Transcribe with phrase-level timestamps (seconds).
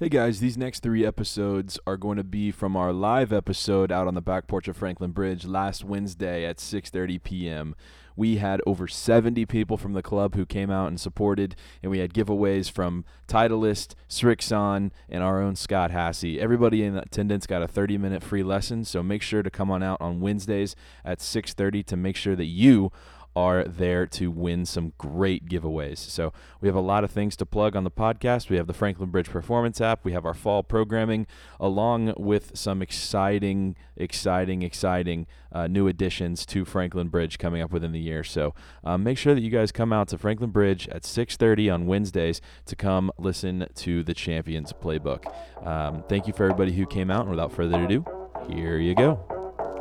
[0.00, 4.06] Hey guys, these next three episodes are going to be from our live episode out
[4.08, 7.74] on the back porch of Franklin Bridge last Wednesday at 6:30 p.m.
[8.16, 11.98] We had over 70 people from the club who came out and supported, and we
[11.98, 16.38] had giveaways from Titleist, Srixon, and our own Scott Hassey.
[16.38, 20.00] Everybody in attendance got a 30-minute free lesson, so make sure to come on out
[20.00, 20.74] on Wednesdays
[21.04, 22.90] at 6:30 to make sure that you
[23.36, 25.98] are there to win some great giveaways.
[25.98, 28.50] So we have a lot of things to plug on the podcast.
[28.50, 30.04] We have the Franklin Bridge Performance app.
[30.04, 31.26] We have our fall programming,
[31.58, 37.92] along with some exciting, exciting, exciting uh, new additions to Franklin Bridge coming up within
[37.92, 38.24] the year.
[38.24, 38.54] So
[38.84, 42.40] um, make sure that you guys come out to Franklin Bridge at 6:30 on Wednesdays
[42.66, 45.26] to come listen to the Champions Playbook.
[45.66, 47.22] Um, thank you for everybody who came out.
[47.22, 48.04] And without further ado,
[48.48, 49.20] here you go.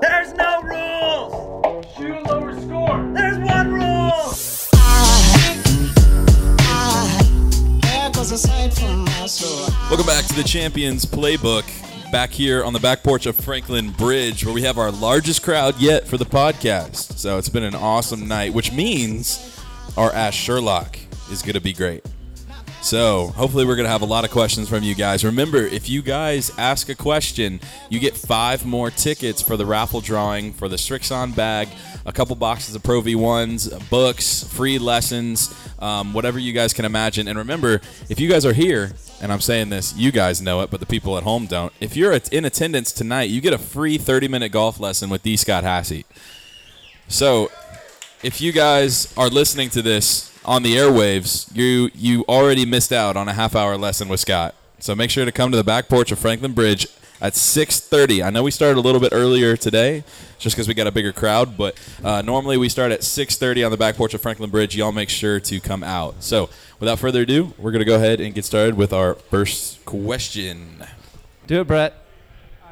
[0.01, 1.85] There's no rules!
[1.95, 3.11] Shoot a lower score!
[3.13, 3.38] There's
[9.89, 11.63] Welcome back to the Champions Playbook.
[12.11, 15.79] Back here on the back porch of Franklin Bridge, where we have our largest crowd
[15.79, 17.17] yet for the podcast.
[17.17, 19.59] So it's been an awesome night, which means
[19.97, 20.99] our Ash Sherlock
[21.31, 22.05] is going to be great.
[22.81, 25.25] So hopefully we're gonna have a lot of questions from you guys.
[25.25, 29.99] Remember, if you guys ask a question, you get five more tickets for the raffle
[29.99, 31.67] drawing for the Srixon bag,
[32.05, 37.27] a couple boxes of Pro V1s, books, free lessons, um, whatever you guys can imagine.
[37.27, 40.71] And remember, if you guys are here, and I'm saying this, you guys know it,
[40.71, 41.73] but the people at home don't.
[41.81, 45.35] If you're in attendance tonight, you get a free 30-minute golf lesson with D.
[45.35, 46.05] Scott Hassey.
[47.09, 47.51] So,
[48.23, 53.15] if you guys are listening to this on the airwaves, you you already missed out
[53.15, 54.55] on a half hour lesson with Scott.
[54.79, 56.87] So make sure to come to the back porch of Franklin Bridge
[57.21, 58.23] at 6:30.
[58.25, 60.03] I know we started a little bit earlier today,
[60.39, 61.55] just because we got a bigger crowd.
[61.55, 64.75] But uh, normally we start at 6:30 on the back porch of Franklin Bridge.
[64.75, 66.15] Y'all make sure to come out.
[66.23, 70.83] So without further ado, we're gonna go ahead and get started with our first question.
[71.45, 71.93] Do it, Brett.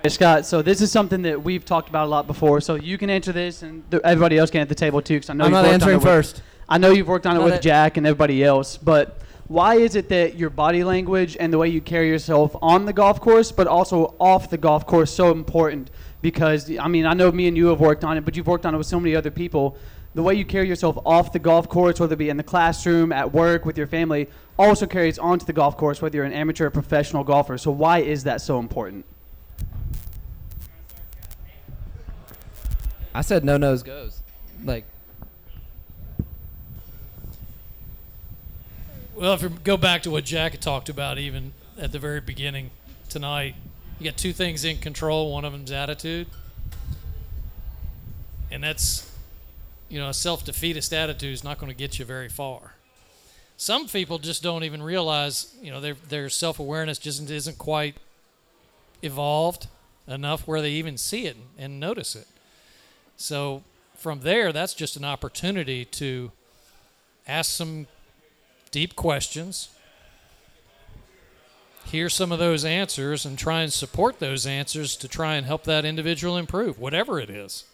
[0.02, 2.60] Hey, Scott, so this is something that we've talked about a lot before.
[2.60, 5.16] So you can answer this, and th- everybody else can at the table too.
[5.18, 6.42] Because I know I'm you've not answering it with- first.
[6.70, 7.62] I know you've worked on it with it.
[7.62, 11.70] Jack and everybody else, but why is it that your body language and the way
[11.70, 15.90] you carry yourself on the golf course, but also off the golf course, so important?
[16.22, 18.66] Because I mean, I know me and you have worked on it, but you've worked
[18.66, 19.78] on it with so many other people.
[20.14, 23.12] The way you carry yourself off the golf course, whether it be in the classroom,
[23.14, 26.66] at work, with your family, also carries onto the golf course, whether you're an amateur
[26.66, 27.58] or professional golfer.
[27.58, 29.06] So why is that so important?
[33.14, 34.22] I said no nose goes.
[34.64, 34.86] Like
[39.18, 42.22] Well, if you go back to what Jack had talked about, even at the very
[42.22, 42.70] beginning
[43.10, 43.56] tonight,
[43.98, 45.34] you got two things in control.
[45.34, 46.28] One of them's attitude,
[48.52, 49.12] and that's,
[49.90, 52.76] you know, a self-defeatist attitude is not going to get you very far.
[53.58, 57.96] Some people just don't even realize, you know, their their self-awareness just isn't quite
[59.02, 59.66] evolved
[60.08, 62.28] enough where they even see it and notice it.
[63.16, 63.64] So
[63.96, 66.32] from there, that's just an opportunity to
[67.28, 67.88] ask some
[68.72, 69.70] deep questions,
[71.86, 75.64] hear some of those answers, and try and support those answers to try and help
[75.64, 77.66] that individual improve, whatever it is.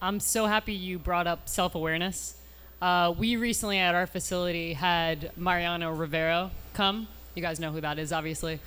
[0.00, 2.34] I'm so happy you brought up self awareness.
[2.80, 7.06] Uh, we recently at our facility had Mariano Rivera come.
[7.36, 8.58] You guys know who that is, obviously.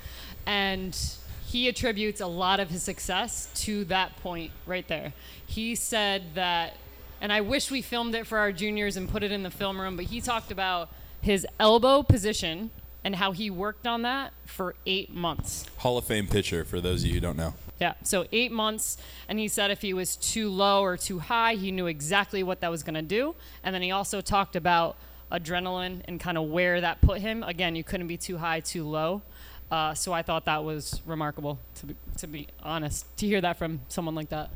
[0.46, 0.98] And
[1.46, 5.12] he attributes a lot of his success to that point right there.
[5.46, 6.78] He said that,
[7.20, 9.80] and I wish we filmed it for our juniors and put it in the film
[9.80, 10.90] room, but he talked about
[11.20, 12.70] his elbow position
[13.04, 15.64] and how he worked on that for eight months.
[15.78, 17.54] Hall of Fame pitcher for those of you who don't know.
[17.80, 18.96] Yeah, so eight months,
[19.28, 22.60] and he said if he was too low or too high, he knew exactly what
[22.60, 23.34] that was going to do.
[23.62, 24.96] And then he also talked about
[25.30, 27.42] adrenaline and kind of where that put him.
[27.42, 29.22] Again, you couldn't be too high, too low.
[29.70, 33.58] Uh, so I thought that was remarkable, to be, to be honest, to hear that
[33.58, 34.50] from someone like that.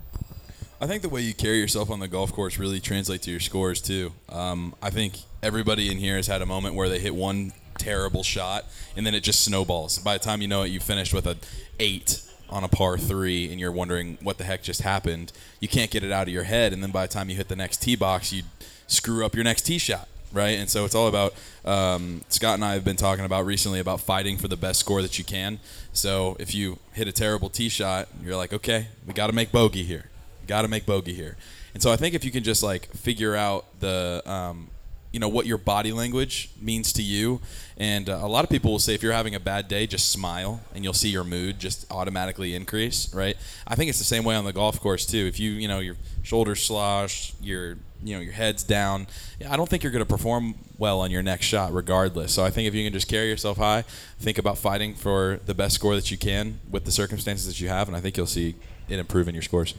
[0.82, 3.40] I think the way you carry yourself on the golf course really translates to your
[3.40, 4.14] scores too.
[4.30, 8.22] Um, I think everybody in here has had a moment where they hit one terrible
[8.22, 8.64] shot
[8.96, 9.98] and then it just snowballs.
[9.98, 11.36] By the time you know it, you finished with a
[11.78, 15.32] eight on a par three and you're wondering what the heck just happened.
[15.60, 17.48] You can't get it out of your head, and then by the time you hit
[17.48, 18.44] the next tee box, you
[18.86, 20.08] screw up your next tee shot.
[20.32, 21.34] Right, and so it's all about
[21.64, 25.02] um, Scott and I have been talking about recently about fighting for the best score
[25.02, 25.58] that you can.
[25.92, 29.50] So if you hit a terrible tee shot, you're like, okay, we got to make
[29.50, 30.04] bogey here
[30.50, 31.36] got to make bogey here.
[31.74, 34.68] And so I think if you can just like figure out the, um,
[35.12, 37.40] you know, what your body language means to you,
[37.76, 40.10] and uh, a lot of people will say if you're having a bad day, just
[40.10, 43.36] smile, and you'll see your mood just automatically increase, right?
[43.66, 45.24] I think it's the same way on the golf course too.
[45.26, 49.06] If you, you know, your shoulders slosh, you're you know your head's down,
[49.48, 52.32] I don't think you're going to perform well on your next shot, regardless.
[52.32, 53.82] So I think if you can just carry yourself high,
[54.18, 57.68] think about fighting for the best score that you can with the circumstances that you
[57.68, 58.56] have, and I think you'll see
[58.88, 59.74] it improve in your scores.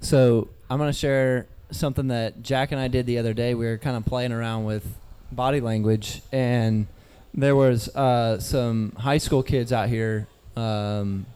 [0.00, 3.54] So I'm gonna share something that Jack and I did the other day.
[3.54, 4.86] We were kind of playing around with
[5.32, 6.86] body language, and
[7.34, 10.26] there was uh, some high school kids out here.
[10.56, 11.26] Um,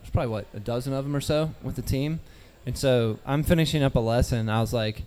[0.00, 2.20] there's probably what a dozen of them or so with the team,
[2.66, 4.48] and so I'm finishing up a lesson.
[4.48, 5.02] I was like,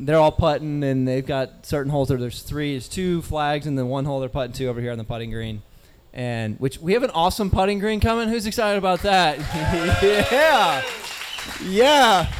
[0.00, 2.08] they're all putting, and they've got certain holes.
[2.08, 4.92] There, there's three, there's two flags, and then one hole they're putting to over here
[4.92, 5.62] on the putting green.
[6.12, 8.28] And which we have an awesome putting green coming.
[8.28, 9.38] Who's excited about that?
[10.32, 10.82] yeah,
[11.62, 12.32] yeah.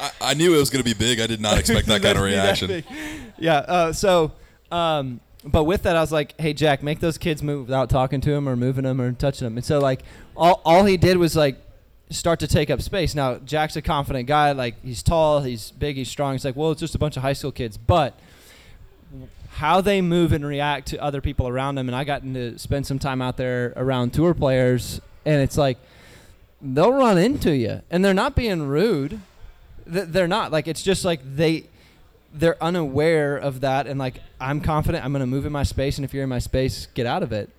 [0.00, 1.20] I, I knew it was going to be big.
[1.20, 3.32] I did not expect that kind of That'd be that reaction.
[3.38, 3.58] Yeah.
[3.58, 4.32] Uh, so,
[4.70, 8.20] um, but with that, I was like, "Hey, Jack, make those kids move without talking
[8.20, 10.02] to them or moving them or touching them." And so, like,
[10.36, 11.56] all all he did was like
[12.10, 13.14] start to take up space.
[13.14, 14.52] Now, Jack's a confident guy.
[14.52, 16.32] Like, he's tall, he's big, he's strong.
[16.32, 18.18] He's like, "Well, it's just a bunch of high school kids," but
[19.50, 21.88] how they move and react to other people around them.
[21.88, 25.78] And I got to spend some time out there around tour players, and it's like
[26.62, 29.20] they'll run into you, and they're not being rude.
[29.90, 31.66] Th- They're not like it's just like they
[32.34, 35.96] they're unaware of that, and like I'm confident I'm going to move in my space,
[35.98, 37.50] and if you're in my space, get out of it.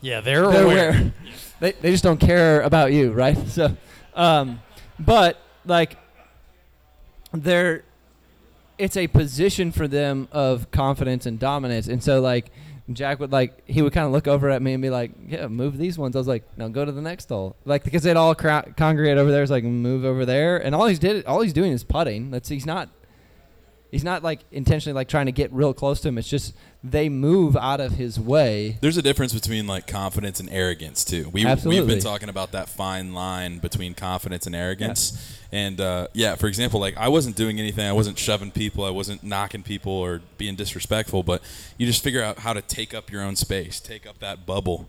[0.00, 0.88] Yeah, they're, They're aware.
[0.90, 1.12] aware.
[1.60, 3.36] they they just don't care about you, right?
[3.48, 3.76] So,
[4.14, 4.60] um,
[4.98, 5.96] but like
[7.32, 7.84] they're
[8.78, 12.50] it's a position for them of confidence and dominance, and so like
[12.96, 15.46] Jack would like he would kind of look over at me and be like, "Yeah,
[15.48, 18.16] move these ones." I was like, "No, go to the next hole." Like because they'd
[18.16, 19.42] all congregate over there.
[19.42, 22.30] It's like move over there, and all he's did all he's doing is putting.
[22.30, 22.88] That's he's not
[23.90, 26.18] he's not like intentionally like trying to get real close to him.
[26.18, 28.78] It's just they move out of his way.
[28.80, 31.28] There's a difference between like confidence and arrogance too.
[31.30, 35.12] We we've been talking about that fine line between confidence and arrogance.
[35.12, 35.38] Yes.
[35.52, 37.86] And uh, yeah, for example, like I wasn't doing anything.
[37.86, 38.84] I wasn't shoving people.
[38.84, 41.22] I wasn't knocking people or being disrespectful.
[41.22, 41.42] But
[41.76, 44.88] you just figure out how to take up your own space, take up that bubble,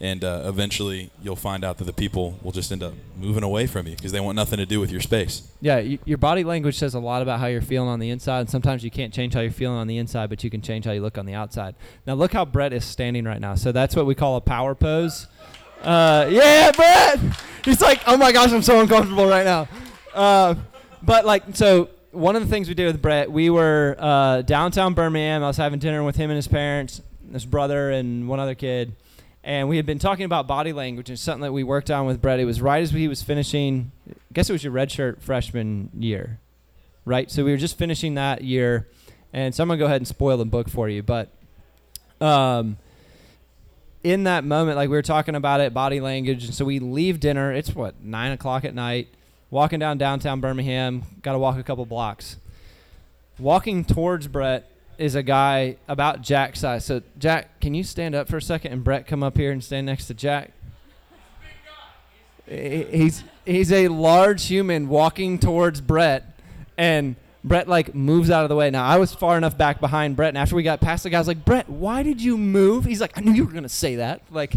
[0.00, 3.66] and uh, eventually you'll find out that the people will just end up moving away
[3.66, 5.50] from you because they want nothing to do with your space.
[5.60, 8.40] Yeah, y your body language says a lot about how you're feeling on the inside,
[8.40, 10.86] and sometimes you can't change how you're feeling on the inside, but you can change
[10.86, 11.74] how you look on the outside.
[12.06, 13.54] Now, look how Brett is standing right now.
[13.56, 15.26] So that's what we call a power pose.
[15.82, 17.20] Uh, yeah, Brett!
[17.64, 19.68] He's like, oh my gosh, I'm so uncomfortable right now.
[20.14, 20.54] Uh,
[21.02, 24.94] but, like, so one of the things we did with Brett, we were uh, downtown
[24.94, 25.42] Birmingham.
[25.42, 28.94] I was having dinner with him and his parents, his brother, and one other kid.
[29.42, 32.20] And we had been talking about body language and something that we worked on with
[32.20, 32.40] Brett.
[32.40, 36.38] It was right as he was finishing, I guess it was your redshirt freshman year,
[37.06, 37.30] right?
[37.30, 38.86] So we were just finishing that year.
[39.32, 41.02] And so I'm to go ahead and spoil the book for you.
[41.02, 41.30] But
[42.20, 42.76] um,
[44.04, 46.44] in that moment, like we were talking about it, body language.
[46.44, 47.50] And so we leave dinner.
[47.50, 49.08] It's what, 9 o'clock at night,
[49.50, 51.02] walking down downtown Birmingham.
[51.22, 52.36] Got to walk a couple blocks.
[53.38, 56.84] Walking towards Brett is a guy about Jack's size.
[56.84, 59.64] So, Jack, can you stand up for a second and Brett come up here and
[59.64, 60.52] stand next to Jack?
[62.46, 66.38] He's he's a large human walking towards Brett,
[66.76, 68.70] and Brett like moves out of the way.
[68.70, 71.16] Now I was far enough back behind Brett, and after we got past the guy,
[71.16, 72.84] I was like, Brett, why did you move?
[72.84, 74.20] He's like, I knew you were gonna say that.
[74.30, 74.56] Like,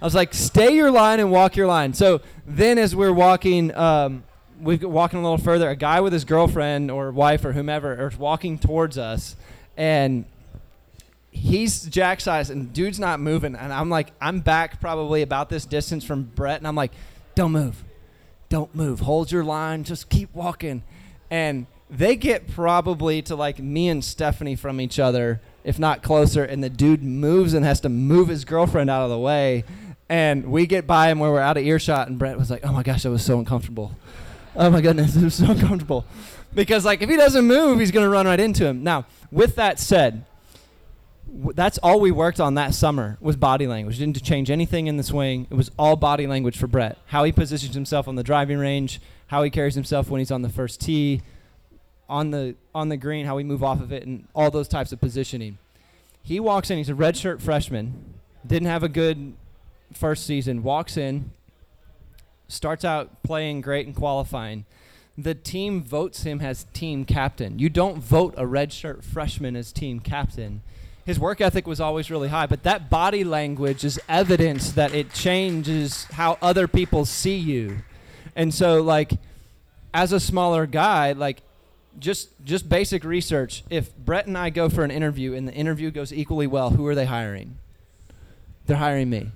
[0.00, 1.92] I was like, stay your line and walk your line.
[1.92, 4.22] So then, as we're walking, um,
[4.58, 5.68] we're walking a little further.
[5.68, 9.36] A guy with his girlfriend or wife or whomever is walking towards us,
[9.76, 10.24] and
[11.30, 13.54] he's jack size and dude's not moving.
[13.54, 16.92] And i'm like i'm back probably about this distance from brett and i'm like
[17.34, 17.82] don't move.
[18.48, 19.00] Don't move.
[19.00, 19.84] Hold your line.
[19.84, 20.82] Just keep walking.
[21.30, 26.42] And they get probably to like me and stephanie from each other if not closer
[26.42, 29.64] and the dude moves and has to move his girlfriend out of the way.
[30.08, 32.72] And we get by him where we're out of earshot and brett was like oh
[32.72, 33.96] my gosh that was so uncomfortable.
[34.56, 36.04] Oh my goodness it was so uncomfortable
[36.54, 39.56] because like if he doesn't move he's going to run right into him now with
[39.56, 40.24] that said
[41.32, 43.98] w- that's all we worked on that summer was body language.
[43.98, 45.46] Didn't change anything in the swing.
[45.50, 46.98] It was all body language for Brett.
[47.06, 50.42] How he positions himself on the driving range, how he carries himself when he's on
[50.42, 51.22] the first tee,
[52.08, 54.92] on the on the green, how we move off of it, and all those types
[54.92, 55.58] of positioning.
[56.22, 56.78] He walks in.
[56.78, 58.14] He's a redshirt freshman.
[58.46, 59.34] Didn't have a good
[59.94, 60.62] first season.
[60.62, 61.32] Walks in.
[62.48, 64.66] Starts out playing great and qualifying.
[65.16, 67.58] The team votes him as team captain.
[67.58, 70.62] You don't vote a redshirt freshman as team captain
[71.04, 75.12] his work ethic was always really high, but that body language is evidence that it
[75.12, 77.78] changes how other people see you.
[78.36, 79.12] And so like
[79.92, 81.42] as a smaller guy, like
[81.98, 85.90] just just basic research, if Brett and I go for an interview and the interview
[85.90, 87.58] goes equally well, who are they hiring?
[88.66, 89.32] They're hiring me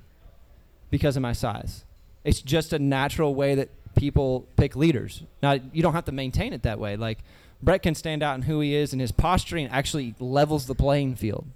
[0.91, 1.85] because of my size.
[2.23, 5.23] It's just a natural way that people pick leaders.
[5.43, 6.97] Now you don't have to maintain it that way.
[6.97, 7.19] Like
[7.63, 11.17] Brett can stand out in who he is, and his posturing actually levels the playing
[11.17, 11.47] field.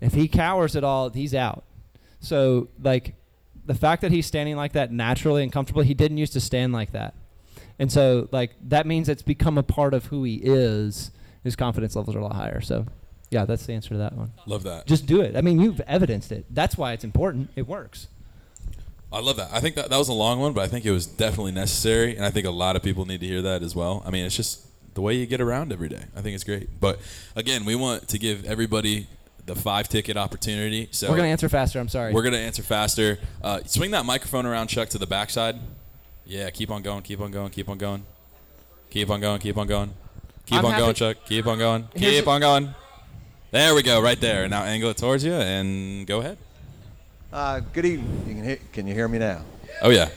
[0.00, 1.64] If he cowers at all, he's out.
[2.20, 3.14] So like
[3.66, 6.72] the fact that he's standing like that naturally and comfortably, he didn't used to stand
[6.72, 7.14] like that.
[7.78, 11.10] And so like that means it's become a part of who he is.
[11.44, 12.60] His confidence levels are a lot higher.
[12.60, 12.86] So
[13.30, 14.32] yeah, that's the answer to that one.
[14.46, 14.86] Love that.
[14.86, 15.36] Just do it.
[15.36, 16.46] I mean, you've evidenced it.
[16.50, 17.50] That's why it's important.
[17.56, 18.08] It works.
[19.12, 19.48] I love that.
[19.52, 22.16] I think that that was a long one, but I think it was definitely necessary,
[22.16, 24.02] and I think a lot of people need to hear that as well.
[24.04, 26.02] I mean, it's just the way you get around every day.
[26.14, 26.68] I think it's great.
[26.78, 26.98] But
[27.34, 29.06] again, we want to give everybody
[29.46, 30.88] the five ticket opportunity.
[30.90, 31.80] So We're gonna answer faster.
[31.80, 32.12] I'm sorry.
[32.12, 33.18] We're gonna answer faster.
[33.42, 35.56] Uh, swing that microphone around, Chuck, to the backside.
[36.26, 38.04] Yeah, keep on going, keep on going, keep on going,
[38.90, 39.94] keep on going, keep on going,
[40.44, 41.16] keep I'm on going, Chuck.
[41.24, 42.74] Keep on going, keep on going.
[43.50, 44.46] There we go, right there.
[44.48, 46.36] Now angle it towards you and go ahead.
[47.30, 48.24] Uh, good evening.
[48.26, 49.42] You can, hear, can you hear me now?
[49.82, 50.08] Oh yeah,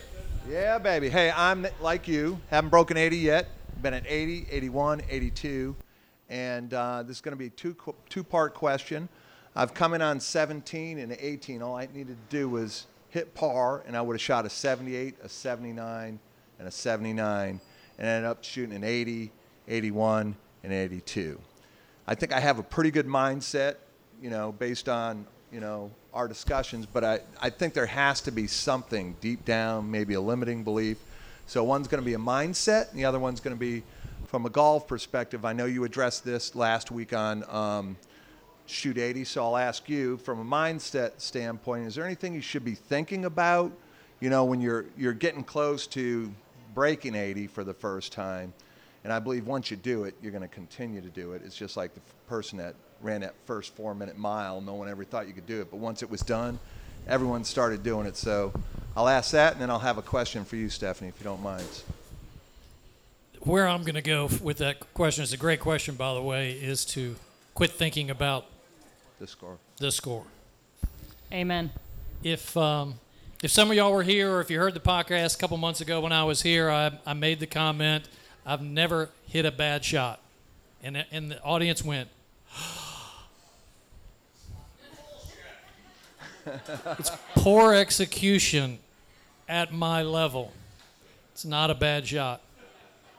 [0.49, 1.09] Yeah, baby.
[1.09, 2.39] Hey, I'm like you.
[2.49, 3.49] Haven't broken 80 yet.
[3.81, 5.75] Been at 80, 81, 82.
[6.29, 7.75] And uh, this is going to be a two,
[8.07, 9.09] two part question.
[9.57, 11.61] I've come in on 17 and 18.
[11.61, 15.15] All I needed to do was hit par, and I would have shot a 78,
[15.21, 16.17] a 79,
[16.59, 17.59] and a 79,
[17.99, 19.33] and ended up shooting an 80,
[19.67, 21.37] 81, and 82.
[22.07, 23.75] I think I have a pretty good mindset,
[24.21, 28.31] you know, based on, you know, our discussions, but I, I think there has to
[28.31, 30.97] be something deep down, maybe a limiting belief.
[31.47, 33.83] So one's going to be a mindset, and the other one's going to be
[34.27, 35.45] from a golf perspective.
[35.45, 37.97] I know you addressed this last week on um,
[38.65, 42.65] Shoot 80, so I'll ask you from a mindset standpoint, is there anything you should
[42.65, 43.71] be thinking about,
[44.19, 46.31] you know, when you're, you're getting close to
[46.73, 48.53] breaking 80 for the first time?
[49.03, 51.41] And I believe once you do it, you're going to continue to do it.
[51.43, 54.61] It's just like the person that ran that first four minute mile.
[54.61, 55.69] No one ever thought you could do it.
[55.71, 56.59] But once it was done,
[57.07, 58.17] everyone started doing it.
[58.17, 58.53] So
[58.95, 61.41] I'll ask that, and then I'll have a question for you, Stephanie, if you don't
[61.41, 61.65] mind.
[63.41, 66.51] Where I'm going to go with that question is a great question, by the way,
[66.51, 67.15] is to
[67.55, 68.45] quit thinking about
[69.19, 69.57] The score.
[69.77, 70.23] the score.
[71.33, 71.71] Amen.
[72.23, 72.95] If um,
[73.41, 75.81] if some of y'all were here, or if you heard the podcast a couple months
[75.81, 78.07] ago when I was here, I, I made the comment,
[78.45, 80.19] I've never hit a bad shot,
[80.83, 82.09] and and the audience went.
[86.45, 88.79] It's poor execution
[89.47, 90.53] at my level.
[91.33, 92.41] It's not a bad shot.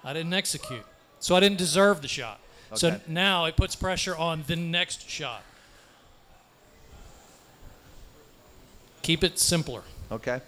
[0.04, 0.84] I didn't execute,
[1.20, 2.40] so I didn't deserve the shot.
[2.74, 5.42] So now it puts pressure on the next shot.
[9.02, 9.82] Keep it simpler.
[10.10, 10.40] Okay.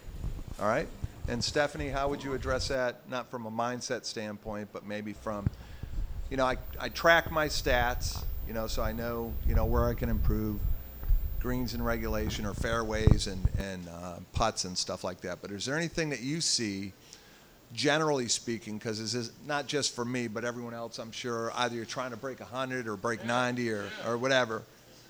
[0.61, 0.89] All right.
[1.29, 3.09] And Stephanie, how would you address that?
[3.11, 5.49] Not from a mindset standpoint, but maybe from,
[6.31, 9.87] you know, I, I track my stats, you know, so I know, you know, where
[9.87, 10.61] I can improve
[11.45, 15.43] greens and regulation or fairways and, and uh, putts and stuff like that.
[15.43, 16.95] But is there anything that you see,
[17.75, 21.77] generally speaking, because this is not just for me, but everyone else, I'm sure, either
[21.77, 24.63] you're trying to break 100 or break 90 or, or whatever.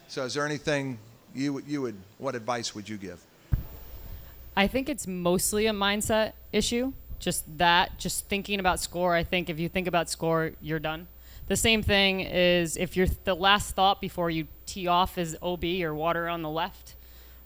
[0.08, 0.98] So is there anything
[1.36, 3.22] you, you would, what advice would you give?
[4.56, 6.94] I think it's mostly a mindset issue.
[7.20, 9.14] Just that, just thinking about score.
[9.14, 11.06] I think if you think about score, you're done.
[11.46, 15.64] The same thing is if your the last thought before you tee off is OB
[15.82, 16.94] or water on the left,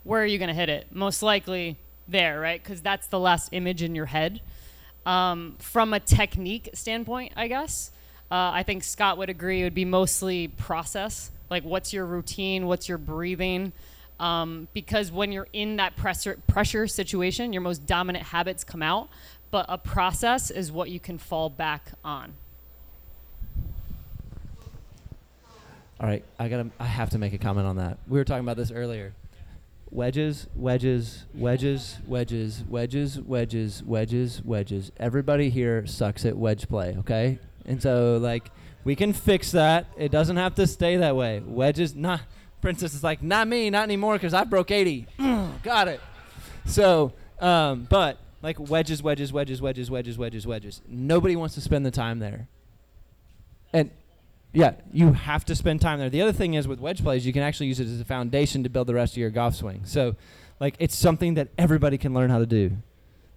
[0.05, 0.87] where are you going to hit it?
[0.93, 1.77] Most likely
[2.07, 2.63] there, right?
[2.63, 4.41] Because that's the last image in your head.
[5.05, 7.91] Um, from a technique standpoint, I guess,
[8.31, 11.31] uh, I think Scott would agree it would be mostly process.
[11.51, 12.67] Like, what's your routine?
[12.67, 13.73] What's your breathing?
[14.21, 19.09] Um, because when you're in that pressure, pressure situation, your most dominant habits come out,
[19.51, 22.35] but a process is what you can fall back on.
[26.01, 26.71] All right, I gotta.
[26.79, 27.99] I have to make a comment on that.
[28.07, 29.15] We were talking about this earlier.
[29.91, 34.93] Wedges, wedges, wedges, wedges, wedges, wedges, wedges, wedges.
[34.99, 37.39] Everybody here sucks at wedge play, okay?
[37.65, 38.51] And so, like,
[38.85, 39.87] we can fix that.
[39.97, 41.43] It doesn't have to stay that way.
[41.45, 42.21] Wedges, not.
[42.61, 45.07] Princess is like, not me, not anymore, because I broke 80.
[45.63, 46.01] Got it.
[46.67, 50.83] So, um, but like wedges, wedges, wedges, wedges, wedges, wedges, wedges.
[50.87, 52.49] Nobody wants to spend the time there.
[53.73, 53.91] And
[54.59, 56.11] yeah, you have to spend time there.
[56.11, 58.65] The other thing is with wedge plays, you can actually use it as a foundation
[58.65, 59.83] to build the rest of your golf swing.
[59.85, 60.17] So,
[60.59, 62.73] like, it's something that everybody can learn how to do.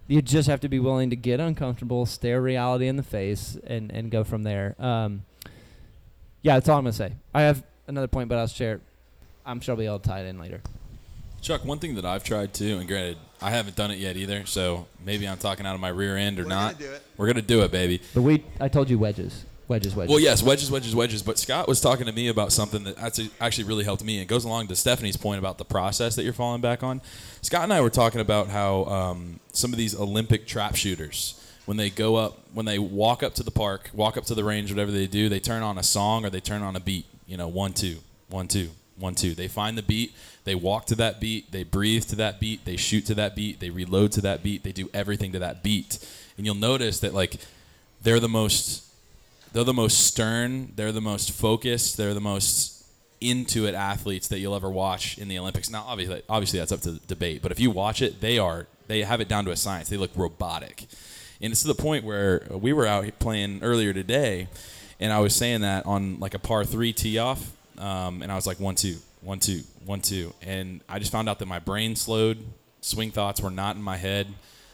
[0.08, 3.92] You just have to be willing to get uncomfortable, stare reality in the face, and,
[3.92, 4.74] and go from there.
[4.80, 5.22] Um,
[6.42, 7.12] yeah, that's all I'm going to say.
[7.32, 8.80] I have another point, but I'll share it.
[9.46, 10.60] I'm sure I'll be able to tie it in later.
[11.40, 14.44] Chuck, one thing that I've tried too, and granted, I haven't done it yet either,
[14.44, 16.72] so maybe I'm talking out of my rear end or We're not.
[16.78, 17.02] gonna do it.
[17.16, 18.02] We're gonna do it, baby.
[18.12, 19.44] But we, I told you wedges.
[19.72, 20.10] Wedges, wedges.
[20.10, 21.22] Well, yes, wedges, wedges, wedges.
[21.22, 22.98] But Scott was talking to me about something that
[23.40, 24.20] actually really helped me.
[24.20, 27.00] It goes along to Stephanie's point about the process that you're falling back on.
[27.40, 31.78] Scott and I were talking about how um, some of these Olympic trap shooters, when
[31.78, 34.70] they go up, when they walk up to the park, walk up to the range,
[34.70, 37.06] whatever they do, they turn on a song or they turn on a beat.
[37.26, 37.96] You know, one, two,
[38.28, 39.34] one, two, one, two.
[39.34, 40.12] They find the beat,
[40.44, 43.58] they walk to that beat, they breathe to that beat, they shoot to that beat,
[43.58, 45.98] they reload to that beat, they do everything to that beat.
[46.36, 47.36] And you'll notice that, like,
[48.02, 48.91] they're the most
[49.52, 52.84] they're the most stern, they're the most focused, they're the most
[53.20, 55.70] into it athletes that you'll ever watch in the Olympics.
[55.70, 59.02] Now, obviously, obviously that's up to debate, but if you watch it, they are they
[59.02, 59.88] have it down to a science.
[59.88, 60.86] They look robotic,
[61.40, 64.48] and it's to the point where we were out playing earlier today,
[64.98, 68.34] and I was saying that on like a par three tee off, um, and I
[68.34, 71.60] was like one two, one two, one two, and I just found out that my
[71.60, 72.38] brain slowed,
[72.80, 74.26] swing thoughts were not in my head.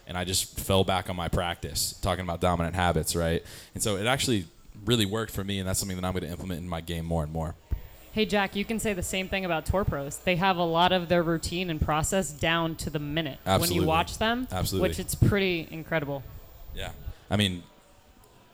[0.06, 3.44] And I just fell back on my practice, talking about dominant habits, right?
[3.74, 4.46] And so it actually
[4.88, 7.04] really worked for me, and that's something that I'm going to implement in my game
[7.04, 7.54] more and more.
[8.10, 10.16] Hey, Jack, you can say the same thing about tour pros.
[10.16, 13.84] They have a lot of their routine and process down to the minute when you
[13.84, 14.88] watch them, Absolutely.
[14.88, 16.24] which it's pretty incredible.
[16.74, 16.90] Yeah,
[17.30, 17.62] I mean,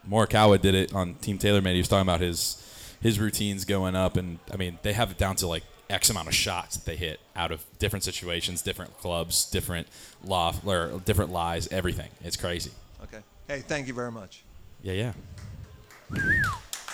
[0.06, 1.72] Morikawa did it on Team TaylorMade.
[1.72, 2.60] He was talking about his
[3.00, 6.28] his routines going up, and I mean, they have it down to like X amount
[6.28, 9.86] of shots that they hit out of different situations, different clubs, different
[10.24, 12.10] loft or different lies, everything.
[12.22, 12.72] It's crazy.
[13.04, 13.22] Okay.
[13.46, 14.42] Hey, thank you very much.
[14.82, 15.12] Yeah, yeah.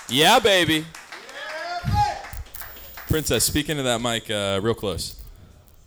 [0.08, 0.84] Yeah, baby.
[3.08, 5.20] Princess, speaking to that mic, uh, real close.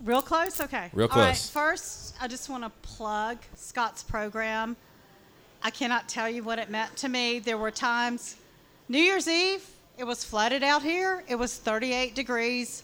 [0.03, 0.59] Real close?
[0.59, 0.89] Okay.
[0.93, 1.27] Real All right.
[1.27, 1.49] close.
[1.49, 4.75] First, I just want to plug Scott's program.
[5.61, 7.39] I cannot tell you what it meant to me.
[7.39, 8.35] There were times,
[8.89, 9.65] New Year's Eve,
[9.97, 11.23] it was flooded out here.
[11.27, 12.83] It was 38 degrees.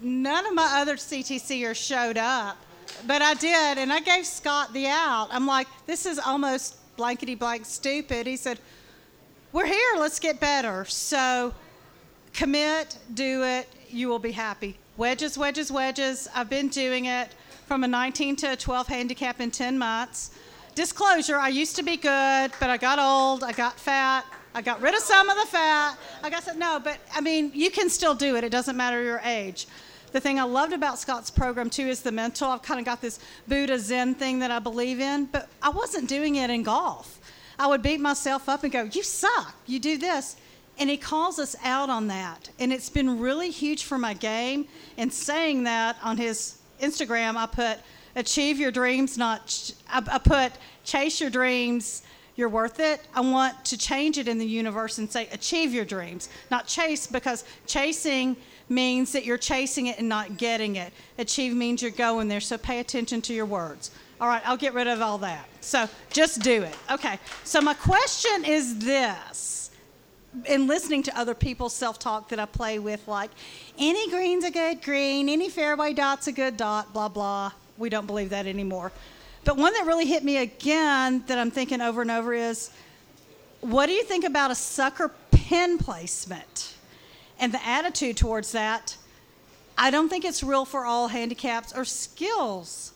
[0.00, 2.56] None of my other CTCers showed up,
[3.06, 5.28] but I did, and I gave Scott the out.
[5.30, 8.26] I'm like, this is almost blankety blank stupid.
[8.26, 8.58] He said,
[9.54, 10.84] We're here, let's get better.
[10.86, 11.54] So,
[12.32, 14.76] commit, do it, you will be happy.
[14.96, 16.26] Wedges, wedges, wedges.
[16.34, 17.28] I've been doing it
[17.68, 20.32] from a 19 to a 12 handicap in 10 months.
[20.74, 24.24] Disclosure, I used to be good, but I got old, I got fat,
[24.56, 25.98] I got rid of some of the fat.
[26.24, 28.42] I got some, no, but I mean, you can still do it.
[28.42, 29.68] It doesn't matter your age.
[30.10, 32.50] The thing I loved about Scott's program too is the mental.
[32.50, 36.08] I've kind of got this Buddha Zen thing that I believe in, but I wasn't
[36.08, 37.20] doing it in golf.
[37.58, 40.36] I would beat myself up and go, You suck, you do this.
[40.78, 42.50] And he calls us out on that.
[42.58, 44.66] And it's been really huge for my game.
[44.98, 47.78] And saying that on his Instagram, I put,
[48.16, 50.52] Achieve your dreams, not, ch- I, I put,
[50.84, 52.02] Chase your dreams,
[52.36, 53.06] you're worth it.
[53.14, 57.06] I want to change it in the universe and say, Achieve your dreams, not chase,
[57.06, 58.36] because chasing
[58.68, 60.92] means that you're chasing it and not getting it.
[61.18, 62.40] Achieve means you're going there.
[62.40, 63.90] So pay attention to your words.
[64.20, 65.46] All right, I'll get rid of all that.
[65.60, 66.76] So just do it.
[66.90, 67.18] Okay.
[67.42, 69.70] So my question is this.
[70.46, 73.30] In listening to other people's self talk that I play with, like,
[73.78, 77.52] any green's a good green, any fairway dot's a good dot, blah, blah.
[77.78, 78.90] We don't believe that anymore.
[79.44, 82.70] But one that really hit me again that I'm thinking over and over is
[83.60, 86.74] what do you think about a sucker pin placement
[87.38, 88.96] and the attitude towards that?
[89.76, 92.93] I don't think it's real for all handicaps or skills.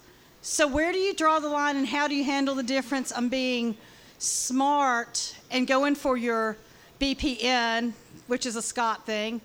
[0.51, 3.29] So, where do you draw the line and how do you handle the difference on
[3.29, 3.77] being
[4.17, 6.57] smart and going for your
[6.99, 7.93] BPN,
[8.29, 9.43] which is a Scott thing,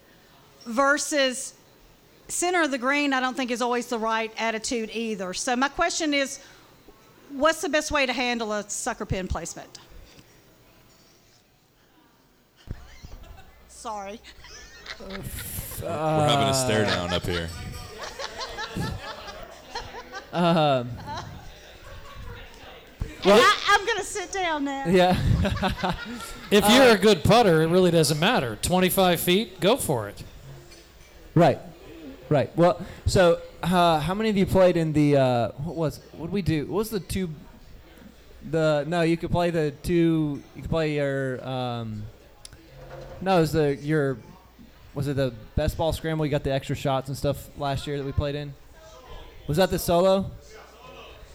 [0.65, 1.55] versus
[2.29, 3.11] center of the green?
[3.11, 5.33] I don't think is always the right attitude either.
[5.33, 6.39] So, my question is
[7.31, 9.79] what's the best way to handle a sucker pin placement?
[13.67, 14.21] Sorry.
[15.01, 15.17] We're
[15.81, 17.49] having a stare down up here.
[20.33, 20.89] Um,
[23.25, 24.87] I, I'm going to sit down now.
[24.87, 25.93] yeah.
[26.51, 28.59] If you're a good putter, it really doesn't matter.
[28.61, 30.23] 25 feet, go for it.
[31.33, 31.57] Right.
[32.29, 32.55] Right.
[32.55, 36.31] Well, so uh, how many of you played in the uh, what was what did
[36.33, 36.65] we do?
[36.67, 37.29] What was the two?
[38.51, 40.43] The no, you could play the two.
[40.55, 42.03] You could play your um.
[43.21, 44.17] No, it was the your.
[44.93, 46.23] Was it the best ball scramble?
[46.25, 48.53] You got the extra shots and stuff last year that we played in.
[49.47, 50.31] Was that the solo?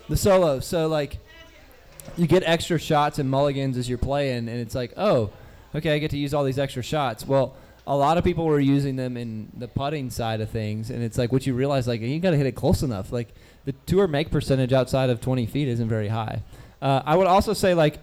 [0.09, 0.61] The solo.
[0.61, 1.19] So like,
[2.17, 5.31] you get extra shots and mulligans as you're playing, and it's like, oh,
[5.75, 7.27] okay, I get to use all these extra shots.
[7.27, 7.55] Well,
[7.87, 11.19] a lot of people were using them in the putting side of things, and it's
[11.19, 13.13] like what you realize, like you got to hit it close enough.
[13.13, 13.29] Like
[13.65, 16.43] the tour make percentage outside of 20 feet isn't very high.
[16.81, 17.99] Uh, I would also say like,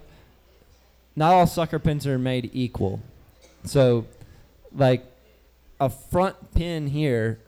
[1.14, 3.00] not all sucker pins are made equal.
[3.64, 4.06] So,
[4.74, 5.04] like,
[5.80, 7.38] a front pin here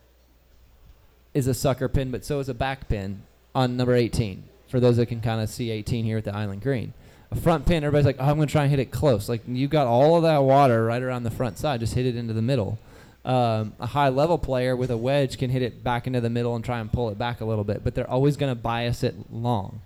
[1.39, 3.23] is a sucker pin, but so is a back pin
[3.55, 4.45] on number 18.
[4.69, 6.93] For those that can kind of see 18 here at the Island Green,
[7.31, 9.29] a front pin, everybody's like, oh, I'm going to try and hit it close.
[9.29, 12.17] Like you got all of that water right around the front side, just hit it
[12.17, 12.79] into the middle.
[13.25, 16.55] Um, a high level player with a wedge can hit it back into the middle
[16.55, 19.03] and try and pull it back a little bit, but they're always going to bias
[19.03, 19.81] it long.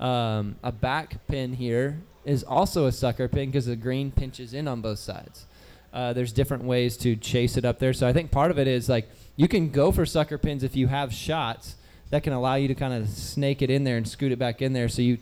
[0.00, 4.68] Um, a back pin here is also a sucker pin because the green pinches in
[4.68, 5.46] on both sides.
[5.92, 7.92] Uh, there's different ways to chase it up there.
[7.92, 10.74] So I think part of it is like you can go for sucker pins if
[10.74, 11.76] you have shots
[12.10, 14.60] that can allow you to kind of snake it in there and scoot it back
[14.60, 15.18] in there, so you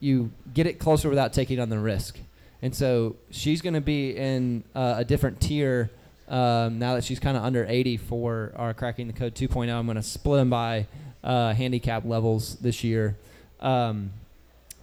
[0.00, 2.18] you get it closer without taking on the risk.
[2.62, 5.90] And so she's going to be in uh, a different tier
[6.28, 9.72] um, now that she's kind of under 80 for our cracking the code 2.0.
[9.72, 10.86] I'm going to split them by
[11.22, 13.16] uh, handicap levels this year.
[13.60, 14.10] Um,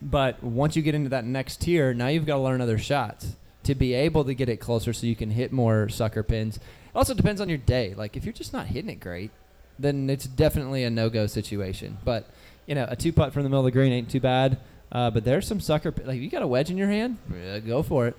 [0.02, 3.36] but once you get into that next tier, now you've got to learn other shots
[3.64, 6.60] to be able to get it closer so you can hit more sucker pins.
[6.96, 7.94] Also depends on your day.
[7.96, 9.32] Like if you're just not hitting it great,
[9.78, 11.98] then it's definitely a no-go situation.
[12.06, 12.26] But
[12.66, 14.58] you know, a two putt from the middle of the green ain't too bad.
[14.92, 15.94] Uh, but there's some sucker.
[16.06, 18.16] Like, you got a wedge in your hand, yeah, go for it.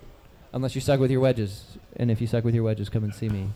[0.53, 1.65] Unless you suck with your wedges,
[1.97, 3.49] and if you suck with your wedges, come and see me.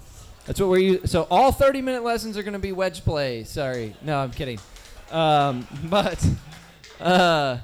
[0.46, 0.78] That's what we're.
[0.78, 3.44] u- So all 30 minute lessons are going to be wedge play.
[3.44, 4.58] Sorry, no, I'm kidding.
[5.10, 6.24] Um, but
[7.00, 7.58] uh,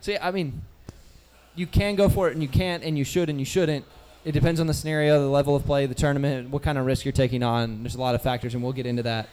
[0.00, 0.62] see, I mean,
[1.54, 3.84] you can go for it, and you can't, and you should, and you shouldn't.
[4.28, 7.06] It depends on the scenario, the level of play, the tournament, what kind of risk
[7.06, 7.82] you're taking on.
[7.82, 9.26] There's a lot of factors, and we'll get into that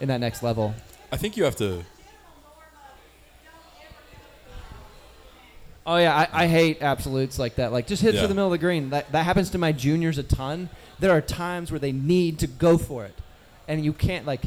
[0.00, 0.74] in that next level.
[1.12, 1.84] I think you have to.
[5.86, 7.70] Oh yeah, I, I hate absolutes like that.
[7.70, 8.22] Like just hit Yeah.
[8.22, 8.90] through the middle of the green.
[8.90, 10.68] That that happens to my juniors a ton.
[10.98, 13.14] There are times where they need to go for it,
[13.68, 14.40] and you can't like.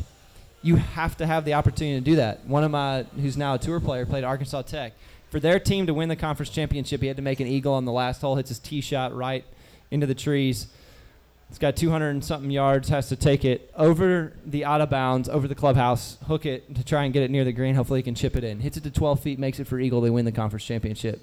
[0.61, 2.45] You have to have the opportunity to do that.
[2.45, 4.91] One of my, who's now a tour player, played Arkansas Tech.
[5.29, 7.85] For their team to win the conference championship, he had to make an eagle on
[7.85, 8.35] the last hole.
[8.35, 9.45] Hits his tee shot right
[9.93, 10.67] into the trees.
[11.49, 12.89] It's got 200 and something yards.
[12.89, 16.83] Has to take it over the out of bounds, over the clubhouse, hook it to
[16.83, 17.75] try and get it near the green.
[17.75, 18.59] Hopefully, he can chip it in.
[18.59, 20.01] Hits it to 12 feet, makes it for eagle.
[20.01, 21.21] They win the conference championship.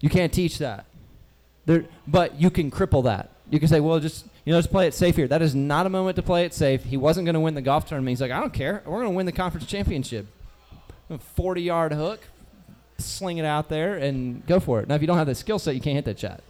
[0.00, 0.86] You can't teach that.
[1.66, 3.30] There, but you can cripple that.
[3.50, 5.28] You can say, well, just you know, just play it safe here.
[5.28, 6.84] That is not a moment to play it safe.
[6.84, 8.10] He wasn't going to win the golf tournament.
[8.10, 8.82] He's like, I don't care.
[8.86, 10.26] We're going to win the conference championship.
[11.34, 12.20] 40 yard hook,
[12.98, 14.88] sling it out there, and go for it.
[14.88, 16.42] Now, if you don't have the skill set, you can't hit that shot.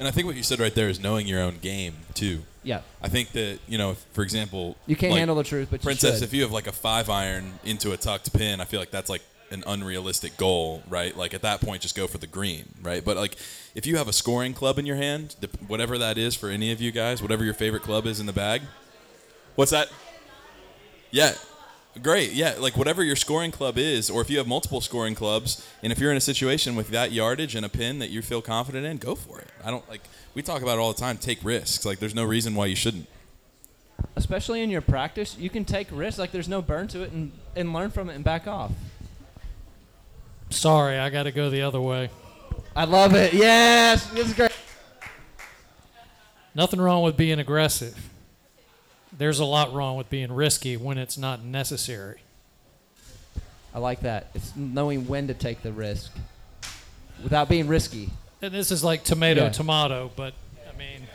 [0.00, 2.40] And I think what you said right there is knowing your own game too.
[2.62, 2.80] Yeah.
[3.02, 6.16] I think that you know, for example, You can't like, handle the truth, but Princess,
[6.16, 6.24] should.
[6.24, 9.10] if you have like a five iron into a tucked pin, I feel like that's
[9.10, 11.14] like an unrealistic goal, right?
[11.14, 13.04] Like at that point, just go for the green, right?
[13.04, 13.36] But like
[13.74, 15.36] if you have a scoring club in your hand,
[15.68, 18.32] whatever that is for any of you guys, whatever your favorite club is in the
[18.32, 18.62] bag,
[19.54, 19.90] what's that?
[21.10, 21.34] Yeah.
[22.02, 22.54] Great, yeah.
[22.58, 25.98] Like whatever your scoring club is, or if you have multiple scoring clubs, and if
[25.98, 28.96] you're in a situation with that yardage and a pin that you feel confident in,
[28.98, 29.48] go for it.
[29.64, 30.02] I don't like.
[30.34, 31.18] We talk about it all the time.
[31.18, 31.84] Take risks.
[31.84, 33.06] Like there's no reason why you shouldn't.
[34.14, 36.18] Especially in your practice, you can take risks.
[36.18, 38.70] Like there's no burn to it, and, and learn from it and back off.
[40.50, 42.08] Sorry, I got to go the other way.
[42.74, 43.34] I love it.
[43.34, 44.52] Yes, this is great.
[46.54, 48.10] Nothing wrong with being aggressive.
[49.20, 52.20] There's a lot wrong with being risky when it's not necessary.
[53.74, 54.28] I like that.
[54.34, 56.10] It's knowing when to take the risk
[57.22, 58.08] without being risky.
[58.40, 59.48] And this is like tomato, Yeah.
[59.50, 60.32] tomato, but
[60.66, 61.06] I mean,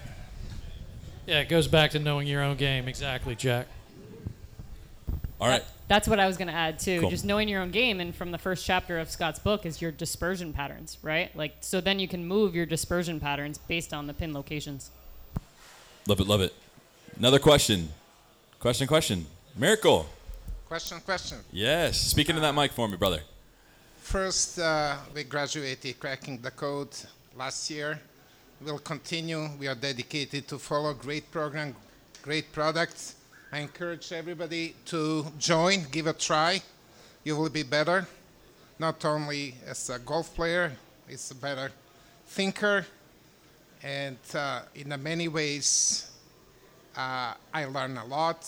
[1.26, 2.88] yeah, it goes back to knowing your own game.
[2.88, 3.66] Exactly, Jack.
[5.42, 5.64] All right.
[5.88, 7.02] That's what I was going to add too.
[7.02, 7.10] Cool.
[7.10, 9.90] Just knowing your own game, and from the first chapter of Scott's book is your
[9.92, 11.36] dispersion patterns, right?
[11.36, 14.92] Like, so then you can move your dispersion patterns based on the pin locations.
[16.08, 16.54] Love it, love it.
[17.18, 17.88] Another question.
[18.60, 19.26] Question, question.
[19.58, 20.06] Miracle.
[20.68, 21.38] Question, question.
[21.50, 22.02] Yes.
[22.02, 23.22] Speak into that mic for me, brother.
[24.00, 26.90] First, uh, we graduated cracking the code
[27.38, 28.00] last year.
[28.60, 29.50] We'll continue.
[29.58, 31.74] We are dedicated to follow great program,
[32.22, 33.16] great products.
[33.52, 36.62] I encourage everybody to join, give a try.
[37.24, 38.06] You will be better,
[38.78, 40.74] not only as a golf player,
[41.08, 41.72] it's a better
[42.28, 42.86] thinker,
[43.82, 46.12] and uh, in many ways,
[46.98, 48.48] uh, I learn a lot.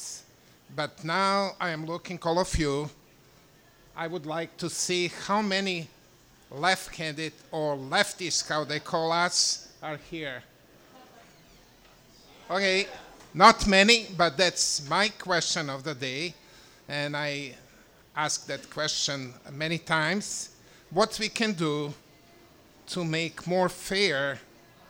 [0.75, 2.89] But now I am looking all of you
[3.99, 5.87] I would like to see how many
[6.51, 10.43] left-handed or lefties, how they call us, are here.
[12.51, 12.85] Okay,
[13.33, 16.35] not many, but that's my question of the day,
[16.87, 17.55] and I
[18.15, 20.51] ask that question many times.
[20.91, 21.91] What we can do
[22.89, 24.37] to make more fair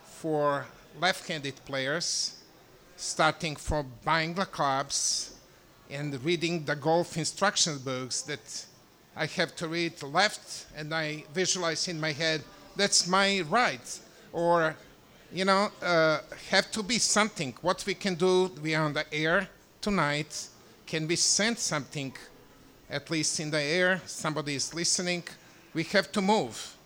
[0.04, 0.66] for
[1.00, 2.34] left-handed players,
[2.98, 5.34] starting from buying the clubs
[5.88, 8.66] and reading the golf instruction books that
[9.16, 12.42] I have to read left and I visualize in my head
[12.78, 13.98] that's my right.
[14.32, 14.76] Or,
[15.32, 17.52] you know, uh, have to be something.
[17.60, 19.48] What we can do, we are on the air
[19.80, 20.48] tonight.
[20.86, 22.12] Can we send something,
[22.88, 24.00] at least in the air?
[24.06, 25.24] Somebody is listening.
[25.74, 26.76] We have to move.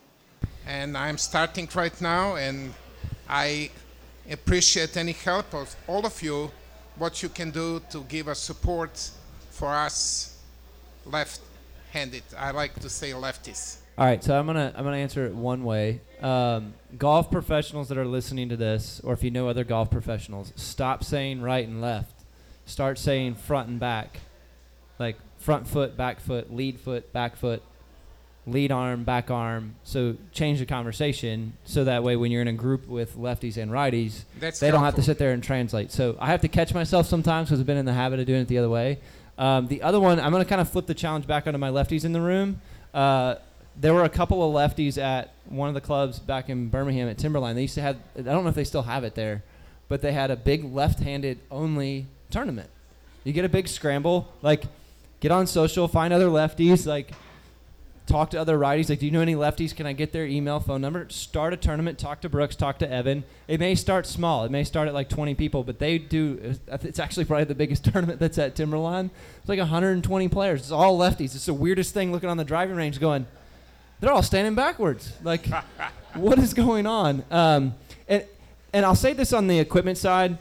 [0.66, 2.72] And I'm starting right now, and
[3.28, 3.70] I
[4.30, 6.50] appreciate any help of all of you,
[6.96, 9.10] what you can do to give us support
[9.50, 10.38] for us
[11.04, 11.40] left
[11.92, 12.22] handed.
[12.36, 13.78] I like to say lefties.
[13.98, 16.00] All right, so I'm gonna I'm gonna answer it one way.
[16.22, 20.52] Um, golf professionals that are listening to this, or if you know other golf professionals,
[20.56, 22.14] stop saying right and left.
[22.64, 24.20] Start saying front and back,
[24.98, 27.62] like front foot, back foot, lead foot, back foot,
[28.46, 29.76] lead arm, back arm.
[29.84, 33.70] So change the conversation so that way when you're in a group with lefties and
[33.70, 35.92] righties, That's they don't have to sit there and translate.
[35.92, 38.40] So I have to catch myself sometimes because I've been in the habit of doing
[38.40, 38.98] it the other way.
[39.38, 41.70] Um, the other one, I'm going to kind of flip the challenge back onto my
[41.70, 42.60] lefties in the room.
[42.92, 43.36] Uh,
[43.80, 47.18] there were a couple of lefties at one of the clubs back in Birmingham at
[47.18, 47.56] Timberline.
[47.56, 49.42] They used to have, I don't know if they still have it there,
[49.88, 52.68] but they had a big left-handed only tournament.
[53.24, 54.64] You get a big scramble, like
[55.20, 57.12] get on social, find other lefties, like
[58.06, 58.88] talk to other righties.
[58.88, 59.74] Like, do you know any lefties?
[59.74, 61.08] Can I get their email, phone number?
[61.08, 61.98] Start a tournament.
[61.98, 62.56] Talk to Brooks.
[62.56, 63.24] Talk to Evan.
[63.48, 64.44] It may start small.
[64.44, 66.56] It may start at like 20 people, but they do.
[66.68, 69.10] It's actually probably the biggest tournament that's at Timberline.
[69.40, 70.60] It's like 120 players.
[70.62, 71.34] It's all lefties.
[71.34, 72.12] It's the weirdest thing.
[72.12, 73.26] Looking on the driving range, going,
[74.00, 75.12] they're all standing backwards.
[75.22, 75.46] Like,
[76.14, 77.24] what is going on?
[77.30, 77.74] Um,
[78.08, 78.24] and
[78.72, 80.38] and I'll say this on the equipment side.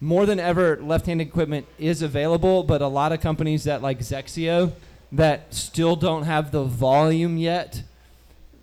[0.00, 4.72] More than ever, left-handed equipment is available, but a lot of companies that like XXIO
[5.14, 7.82] that still don't have the volume yet.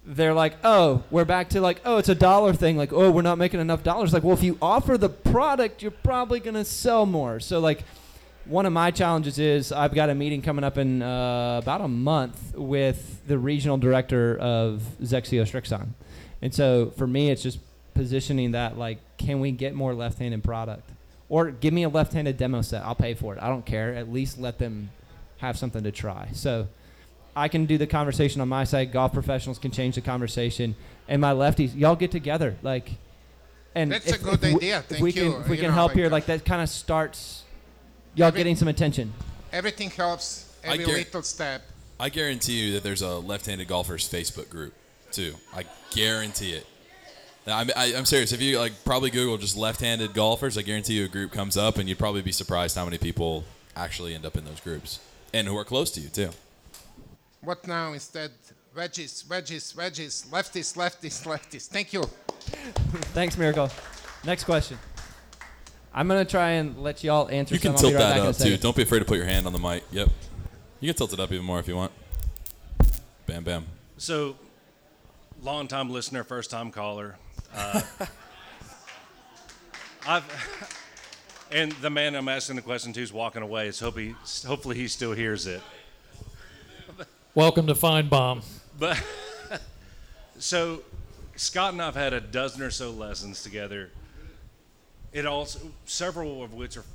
[0.06, 2.76] They're like, oh, we're back to like, oh, it's a dollar thing.
[2.76, 4.14] Like, oh, we're not making enough dollars.
[4.14, 7.40] Like, well, if you offer the product, you're probably gonna sell more.
[7.40, 7.84] So like,
[8.46, 11.88] one of my challenges is I've got a meeting coming up in uh, about a
[11.88, 15.90] month with the regional director of XXIO Srixon,
[16.42, 17.60] and so for me, it's just
[17.94, 20.90] positioning that like, can we get more left-handed product,
[21.30, 22.84] or give me a left-handed demo set?
[22.84, 23.42] I'll pay for it.
[23.42, 23.94] I don't care.
[23.94, 24.90] At least let them
[25.42, 26.30] have something to try.
[26.34, 26.68] So
[27.36, 28.92] I can do the conversation on my side.
[28.92, 30.76] Golf professionals can change the conversation,
[31.08, 32.92] and my lefties, y'all get together like.
[33.74, 34.80] And That's a good if we- idea.
[34.80, 35.38] If Thank we can, you.
[35.40, 37.44] if we You can know, help like, here, uh, like that kind of starts
[38.16, 39.14] y'all Every- getting some attention.
[39.54, 40.46] Everything helps.
[40.64, 41.62] Every guar- little step.
[41.98, 44.74] I guarantee you that there's a left-handed golfers Facebook group
[45.12, 45.36] too.
[45.56, 45.64] I
[45.96, 46.66] guarantee it.
[47.48, 48.34] I'm, I, I'm serious.
[48.34, 50.58] If you like, probably Google just left-handed golfers.
[50.58, 53.46] I guarantee you a group comes up, and you'd probably be surprised how many people
[53.76, 55.00] actually end up in those groups
[55.34, 56.30] and who are close to you too.
[57.42, 58.32] What now instead?
[58.76, 61.68] Wedges, wedges, wedges, lefties, lefties, lefties.
[61.68, 62.04] Thank you.
[63.14, 63.70] Thanks, Miracle.
[64.24, 64.78] Next question.
[65.94, 67.54] I'm gonna try and let y'all answer.
[67.54, 67.88] You can some.
[67.88, 68.58] I'll tilt right that back in a up too.
[68.58, 69.84] Don't be afraid to put your hand on the mic.
[69.92, 70.10] Yep.
[70.80, 71.92] You can tilt it up even more if you want.
[73.26, 73.66] Bam, bam.
[73.98, 74.36] So,
[75.42, 77.18] long time listener, first time caller.
[77.54, 77.82] Uh,
[80.08, 80.81] I've
[81.52, 83.72] and the man I'm asking the question to is walking away.
[83.72, 85.62] So hope he, hopefully he still hears it.
[87.36, 88.42] Welcome to Fine Bomb.
[88.80, 89.02] But
[90.40, 90.82] so
[91.36, 93.90] Scott and I've had a dozen or so lessons together.
[95.12, 96.86] It also several of which are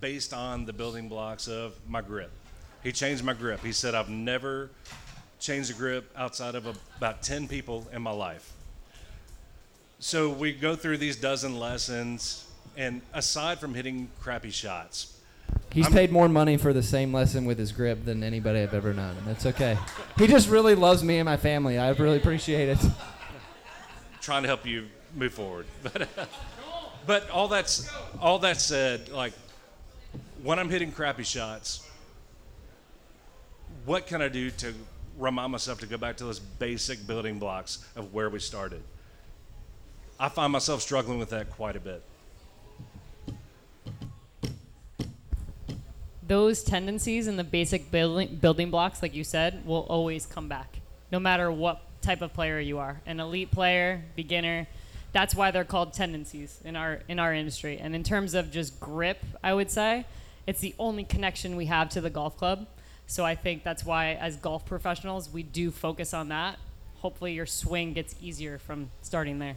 [0.00, 2.30] based on the building blocks of my grip.
[2.82, 3.62] He changed my grip.
[3.62, 4.70] He said I've never
[5.38, 6.66] changed a grip outside of
[6.96, 8.52] about 10 people in my life.
[10.00, 15.16] So we go through these dozen lessons and aside from hitting crappy shots,
[15.72, 18.74] He's I'm- paid more money for the same lesson with his grip than anybody I've
[18.74, 19.76] ever known, and that's okay.
[20.18, 21.78] He just really loves me and my family.
[21.78, 22.78] I really appreciate it.
[24.20, 25.66] trying to help you move forward.
[25.82, 26.08] But,
[27.06, 29.32] but all that's all that said, like
[30.42, 31.88] when I'm hitting crappy shots,
[33.84, 34.74] what can I do to
[35.18, 38.82] remind myself to go back to those basic building blocks of where we started?
[40.18, 42.02] I find myself struggling with that quite a bit.
[46.30, 50.78] Those tendencies and the basic building building blocks, like you said, will always come back,
[51.10, 53.00] no matter what type of player you are.
[53.04, 54.68] An elite player, beginner.
[55.10, 57.78] That's why they're called tendencies in our in our industry.
[57.78, 60.06] And in terms of just grip, I would say
[60.46, 62.68] it's the only connection we have to the golf club.
[63.08, 66.60] So I think that's why, as golf professionals, we do focus on that.
[66.98, 69.56] Hopefully, your swing gets easier from starting there.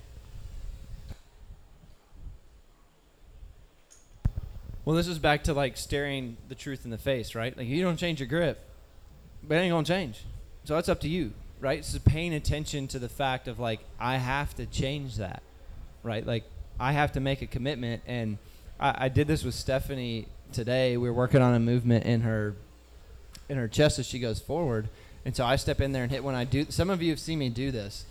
[4.86, 7.56] Well, this is back to like staring the truth in the face, right?
[7.58, 8.60] Like you don't change your grip,
[9.42, 10.26] but it ain't gonna change.
[10.66, 11.86] So that's up to you, right?
[11.86, 15.42] So paying attention to the fact of like I have to change that,
[16.04, 16.26] right?
[16.26, 16.44] Like
[16.80, 18.38] I have to make a commitment, and
[18.78, 20.98] I, I did this with Stephanie today.
[20.98, 22.54] We were working on a movement in her
[23.48, 24.90] in her chest as she goes forward,
[25.24, 26.66] and so I step in there and hit when I do.
[26.70, 28.06] Some of you have seen me do this,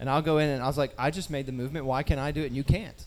[0.00, 1.84] and I'll go in and I was like, I just made the movement.
[1.84, 3.04] Why can't I do it and you can't?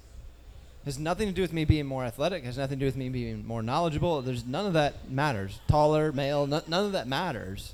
[0.88, 2.44] Has nothing to do with me being more athletic.
[2.44, 4.22] Has nothing to do with me being more knowledgeable.
[4.22, 5.60] There's none of that matters.
[5.68, 7.74] Taller, male, no, none of that matters.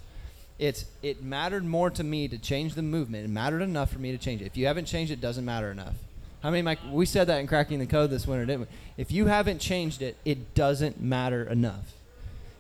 [0.60, 3.26] It's it mattered more to me to change the movement.
[3.26, 4.46] It mattered enough for me to change it.
[4.46, 5.96] If you haven't changed it, doesn't matter enough.
[6.42, 6.62] How many?
[6.62, 8.68] Mike, we said that in cracking the code this winter, didn't we?
[8.98, 11.94] If you haven't changed it, it doesn't matter enough.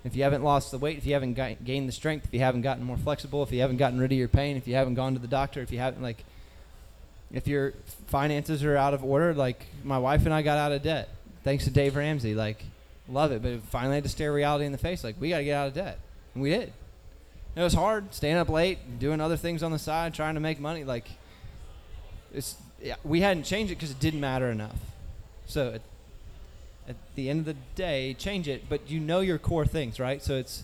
[0.05, 2.39] If you haven't lost the weight, if you haven't got, gained the strength, if you
[2.41, 4.95] haven't gotten more flexible, if you haven't gotten rid of your pain, if you haven't
[4.95, 6.23] gone to the doctor, if you haven't like,
[7.31, 7.73] if your
[8.13, 11.09] finances are out of order, like my wife and I got out of debt
[11.43, 12.35] thanks to Dave Ramsey.
[12.35, 12.63] Like,
[13.09, 15.03] love it, but finally had to stare reality in the face.
[15.03, 15.97] Like, we got to get out of debt,
[16.35, 16.71] and we did.
[17.55, 20.59] It was hard, staying up late, doing other things on the side, trying to make
[20.59, 20.83] money.
[20.83, 21.07] Like,
[22.31, 24.77] it's yeah, we hadn't changed it because it didn't matter enough.
[25.47, 25.81] So at,
[26.87, 30.21] at the end of the day, change it, but you know your core things, right?
[30.21, 30.63] So it's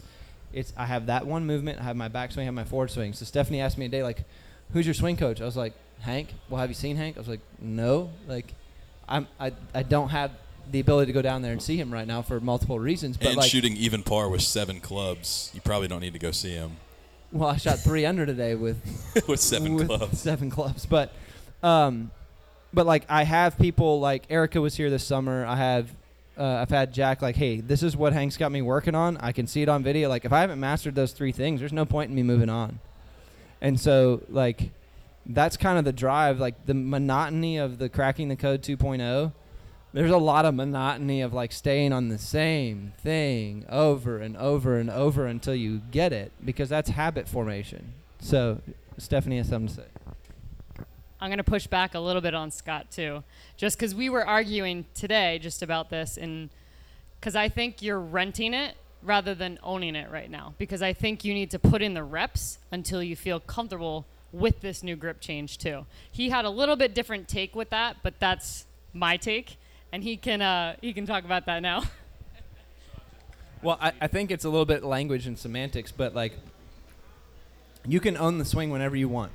[0.53, 3.13] it's I have that one movement, I have my backswing, I have my forward swing.
[3.13, 4.23] So Stephanie asked me a day like,
[4.73, 7.17] "Who's your swing coach?" I was like, "Hank." Well, have you seen Hank?
[7.17, 8.53] I was like, "No." Like,
[9.07, 10.31] I'm I I don't have
[10.71, 13.17] the ability to go down there and see him right now for multiple reasons.
[13.17, 16.31] But and like, shooting even par with seven clubs, you probably don't need to go
[16.31, 16.77] see him.
[17.31, 18.77] well, I shot three under today with
[19.27, 20.19] With seven with clubs.
[20.19, 21.11] Seven clubs, but
[21.63, 22.11] um,
[22.73, 25.45] but like I have people like Erica was here this summer.
[25.45, 25.89] I have.
[26.37, 29.17] Uh, I've had Jack like, hey, this is what Hank's got me working on.
[29.17, 30.07] I can see it on video.
[30.07, 32.79] Like, if I haven't mastered those three things, there's no point in me moving on.
[33.59, 34.69] And so, like,
[35.29, 36.39] that's kind of the drive.
[36.39, 39.31] Like, the monotony of the cracking the code 2.0.
[39.91, 44.77] There's a lot of monotony of like staying on the same thing over and over
[44.77, 47.93] and over until you get it because that's habit formation.
[48.19, 48.61] So,
[48.97, 50.85] Stephanie has something to say.
[51.21, 53.23] I'm going to push back a little bit on Scott too,
[53.57, 56.49] just because we were arguing today just about this, and
[57.19, 60.53] because I think you're renting it rather than owning it right now.
[60.57, 64.61] Because I think you need to put in the reps until you feel comfortable with
[64.61, 65.85] this new grip change too.
[66.11, 69.57] He had a little bit different take with that, but that's my take,
[69.91, 71.83] and he can uh, he can talk about that now.
[73.61, 76.33] Well, I, I think it's a little bit language and semantics, but like,
[77.85, 79.31] you can own the swing whenever you want.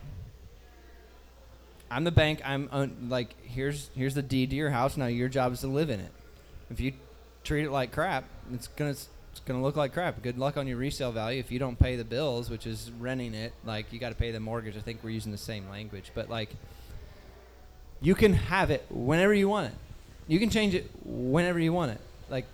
[1.91, 2.41] I'm the bank.
[2.45, 4.97] I'm own, like, here's here's the deed to your house.
[4.97, 6.11] Now your job is to live in it.
[6.71, 6.95] If you
[7.45, 8.95] treat it like crap, it's gonna
[9.35, 10.23] it's gonna look like crap.
[10.23, 11.41] Good luck on your resale value.
[11.41, 14.31] If you don't pay the bills, which is renting it, like you got to pay
[14.31, 14.77] the mortgage.
[14.77, 16.51] I think we're using the same language, but like,
[18.01, 19.75] you can have it whenever you want it.
[20.29, 22.01] You can change it whenever you want it.
[22.31, 22.45] Like,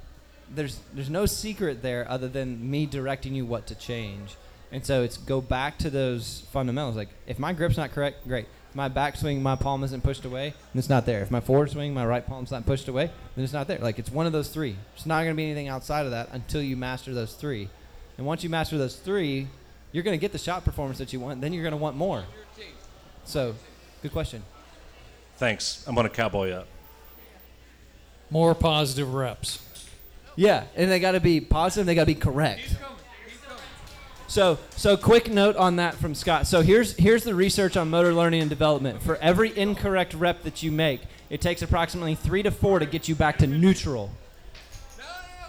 [0.54, 4.36] there's there's no secret there other than me directing you what to change.
[4.72, 6.96] And so it's go back to those fundamentals.
[6.96, 8.46] Like if my grip's not correct, great.
[8.70, 11.22] If my backswing, my palm isn't pushed away, then it's not there.
[11.22, 13.78] If my forward swing, my right palm's not pushed away, then it's not there.
[13.78, 14.76] Like it's one of those three.
[14.94, 17.68] It's not going to be anything outside of that until you master those three.
[18.16, 19.48] And once you master those three,
[19.90, 21.40] you're going to get the shot performance that you want.
[21.40, 22.24] Then you're going to want more.
[23.24, 23.56] So,
[24.02, 24.44] good question.
[25.36, 25.84] Thanks.
[25.88, 26.68] I'm going to cowboy up.
[28.30, 29.66] More positive reps.
[30.36, 31.86] Yeah, and they got to be positive.
[31.86, 32.76] They got to be correct.
[34.30, 36.46] So, so quick note on that from Scott.
[36.46, 39.02] So here's here's the research on motor learning and development.
[39.02, 43.08] For every incorrect rep that you make, it takes approximately three to four to get
[43.08, 44.12] you back to neutral.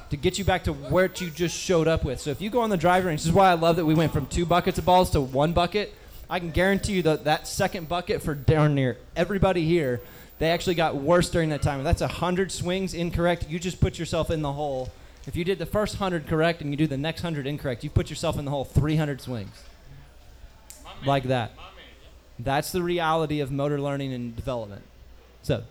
[0.10, 2.20] To get you back to where you just showed up with.
[2.20, 3.94] So if you go on the driver range, this is why I love that we
[3.94, 5.94] went from two buckets of balls to one bucket.
[6.28, 10.02] I can guarantee you that that second bucket for darn near everybody here,
[10.40, 11.84] they actually got worse during that time.
[11.84, 14.90] That's hundred swings incorrect, you just put yourself in the hole.
[15.28, 17.90] If you did the first hundred correct and you do the next hundred incorrect, you
[17.90, 19.64] put yourself in the hole 300 swings.
[21.06, 21.52] Like that.
[22.40, 24.84] That's the reality of motor learning and development.
[25.44, 25.64] So,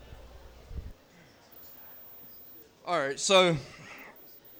[2.85, 3.55] All right, so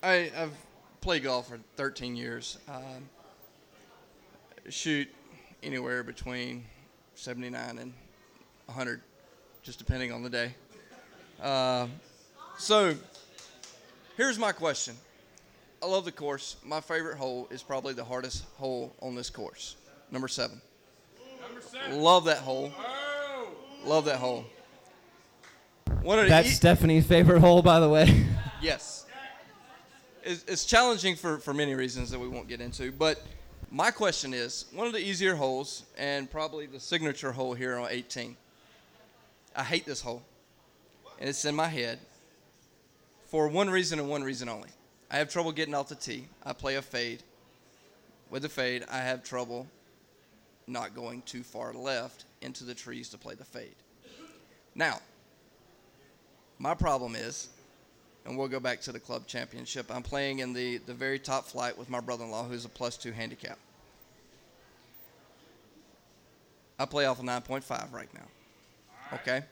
[0.04, 0.54] I, I've
[1.01, 2.58] played golf for 13 years.
[2.67, 3.10] Um,
[4.69, 5.08] shoot
[5.63, 6.65] anywhere between
[7.15, 7.93] 79 and
[8.65, 9.01] 100,
[9.63, 10.54] just depending on the day.
[11.41, 11.88] Uh,
[12.58, 12.93] so
[14.21, 14.95] here's my question.
[15.81, 16.57] I love the course.
[16.63, 19.77] My favorite hole is probably the hardest hole on this course,
[20.12, 20.62] number seven.
[21.41, 21.99] Number seven.
[21.99, 22.71] Love that hole.
[22.77, 23.47] Oh.
[23.84, 24.45] Love that hole.
[26.03, 28.25] One of that's e- Stephanie's favorite hole, by the way.
[28.62, 29.07] Yes.
[30.23, 32.91] It's, it's challenging for, for many reasons that we won't get into.
[32.91, 33.23] But
[33.71, 37.88] my question is one of the easier holes, and probably the signature hole here on
[37.89, 38.38] 18.
[39.55, 40.21] I hate this hole.
[41.19, 41.97] And it's in my head
[43.32, 44.67] for one reason and one reason only.
[45.10, 46.28] I have trouble getting off the tee.
[46.44, 47.24] I play a fade.
[48.30, 49.67] With the fade, I have trouble
[50.67, 53.76] not going too far left into the trees to play the fade.
[54.76, 54.99] Now,
[56.60, 57.47] my problem is,
[58.26, 61.45] and we'll go back to the club championship, I'm playing in the, the very top
[61.45, 63.58] flight with my brother in law, who's a plus two handicap.
[66.78, 68.28] I play off a 9.5 right now.
[69.14, 69.43] Okay?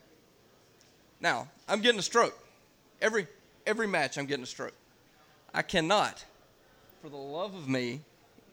[1.21, 2.37] Now, I'm getting a stroke.
[3.01, 3.27] Every,
[3.65, 4.73] every match, I'm getting a stroke.
[5.53, 6.23] I cannot,
[7.01, 8.01] for the love of me,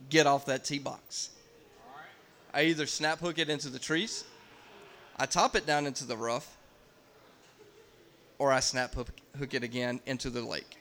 [0.09, 1.31] get off that tee box.
[2.55, 4.25] I either snap hook it into the trees,
[5.17, 6.57] I top it down into the rough,
[8.39, 9.09] or I snap hook,
[9.41, 10.79] it again into the lake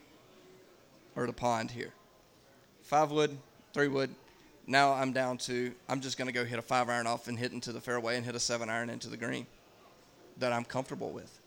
[1.16, 1.92] or the pond here.
[2.82, 3.38] five wood,
[3.74, 4.10] three wood.
[4.68, 7.38] Now I'm down to I'm just going to go hit a five iron off and
[7.38, 9.46] hit into the fairway and hit a seven iron into the green
[10.38, 11.40] that I'm comfortable with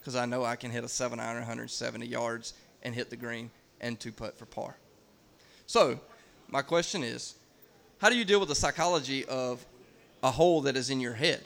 [0.00, 3.50] because I know I can hit a seven iron 170 yards and hit the green
[3.80, 4.76] and two putt for par.
[5.66, 6.00] So,
[6.48, 7.36] my question is,
[7.98, 9.64] how do you deal with the psychology of
[10.22, 11.44] a hole that is in your head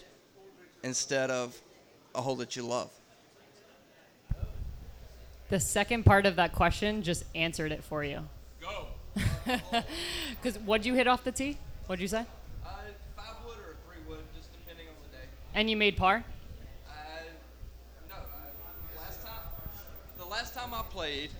[0.83, 1.61] instead of
[2.15, 2.91] a hole that you love?
[5.51, 8.21] The second part of that question just answered it for you.
[8.61, 8.87] Go.
[10.43, 11.57] Because what'd you hit off the tee?
[11.87, 12.27] What'd you say?
[12.65, 12.69] Uh,
[13.17, 15.25] five wood or three wood, just depending on the day.
[15.55, 16.25] And you made par?
[16.87, 16.93] Uh,
[18.09, 19.33] no, uh, last time,
[20.19, 21.31] the last time I played,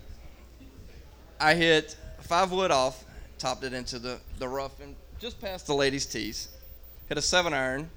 [1.41, 3.05] I hit five wood off,
[3.39, 6.51] topped it into the, the rough and just past the ladies' tees.
[7.09, 7.91] Hit a seven iron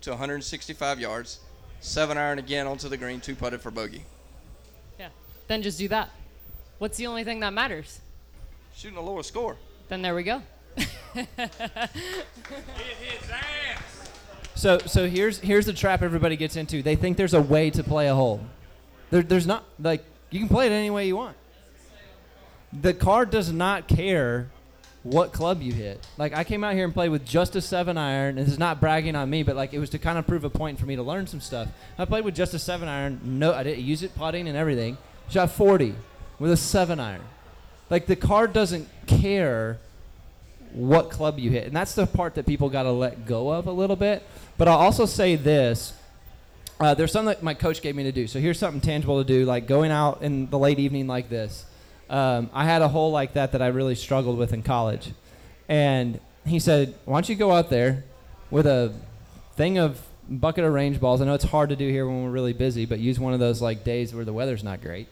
[0.00, 1.38] to 165 yards,
[1.78, 4.02] seven iron again onto the green, two putted for bogey.
[4.98, 5.10] Yeah.
[5.46, 6.10] Then just do that.
[6.78, 8.00] What's the only thing that matters?
[8.74, 9.56] Shooting a lower score.
[9.88, 10.42] Then there we go.
[14.54, 16.82] So so here's here's the trap everybody gets into.
[16.82, 18.40] They think there's a way to play a hole.
[19.10, 21.36] There, there's not like you can play it any way you want.
[22.72, 24.48] The card does not care
[25.02, 26.06] what club you hit.
[26.16, 28.58] Like I came out here and played with just a seven iron, and this is
[28.58, 30.86] not bragging on me, but like it was to kind of prove a point for
[30.86, 31.68] me to learn some stuff.
[31.98, 33.20] I played with just a seven iron.
[33.24, 34.96] No, I didn't use it putting and everything.
[35.28, 35.94] Shot 40
[36.38, 37.22] with a seven iron.
[37.90, 39.78] Like the card doesn't care
[40.72, 41.66] what club you hit.
[41.66, 44.22] And that's the part that people got to let go of a little bit.
[44.56, 45.92] But I'll also say this.
[46.80, 48.26] Uh, there's something that my coach gave me to do.
[48.26, 51.64] So here's something tangible to do, like going out in the late evening like this.
[52.10, 55.12] Um, I had a hole like that that I really struggled with in college.
[55.68, 58.04] And he said, Why don't you go out there
[58.50, 58.92] with a
[59.54, 61.20] thing of bucket of range balls?
[61.20, 63.40] I know it's hard to do here when we're really busy, but use one of
[63.40, 65.08] those like days where the weather's not great.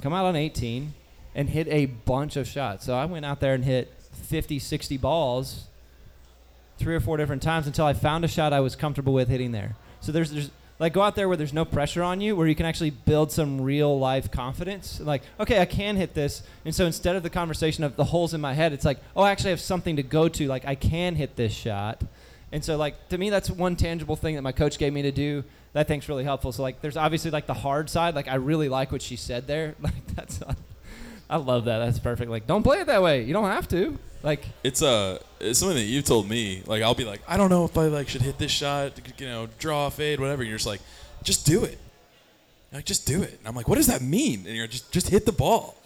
[0.00, 0.94] Come out on 18
[1.34, 2.84] and hit a bunch of shots.
[2.84, 5.64] So I went out there and hit 50, 60 balls
[6.78, 9.52] three or four different times until I found a shot I was comfortable with hitting
[9.52, 9.76] there.
[10.00, 12.54] So there's there's like go out there where there's no pressure on you, where you
[12.54, 15.00] can actually build some real life confidence.
[15.00, 16.42] Like, okay, I can hit this.
[16.64, 19.22] And so instead of the conversation of the holes in my head, it's like, oh,
[19.22, 20.48] I actually have something to go to.
[20.48, 22.02] Like, I can hit this shot.
[22.50, 25.12] And so, like, to me, that's one tangible thing that my coach gave me to
[25.12, 26.50] do that I think's really helpful.
[26.52, 28.14] So, like, there's obviously like the hard side.
[28.14, 29.74] Like, I really like what she said there.
[29.82, 30.40] Like, that's,
[31.30, 31.78] I love that.
[31.78, 32.30] That's perfect.
[32.30, 33.22] Like, don't play it that way.
[33.24, 33.98] You don't have to.
[34.24, 36.62] Like, It's uh, it's something that you've told me.
[36.66, 39.26] Like I'll be like, I don't know if I like should hit this shot, you
[39.26, 40.40] know, draw, a fade, whatever.
[40.40, 40.80] And you're just like,
[41.22, 41.78] just do it.
[42.72, 43.38] You're like just do it.
[43.38, 44.46] And I'm like, what does that mean?
[44.46, 45.76] And you're just just hit the ball.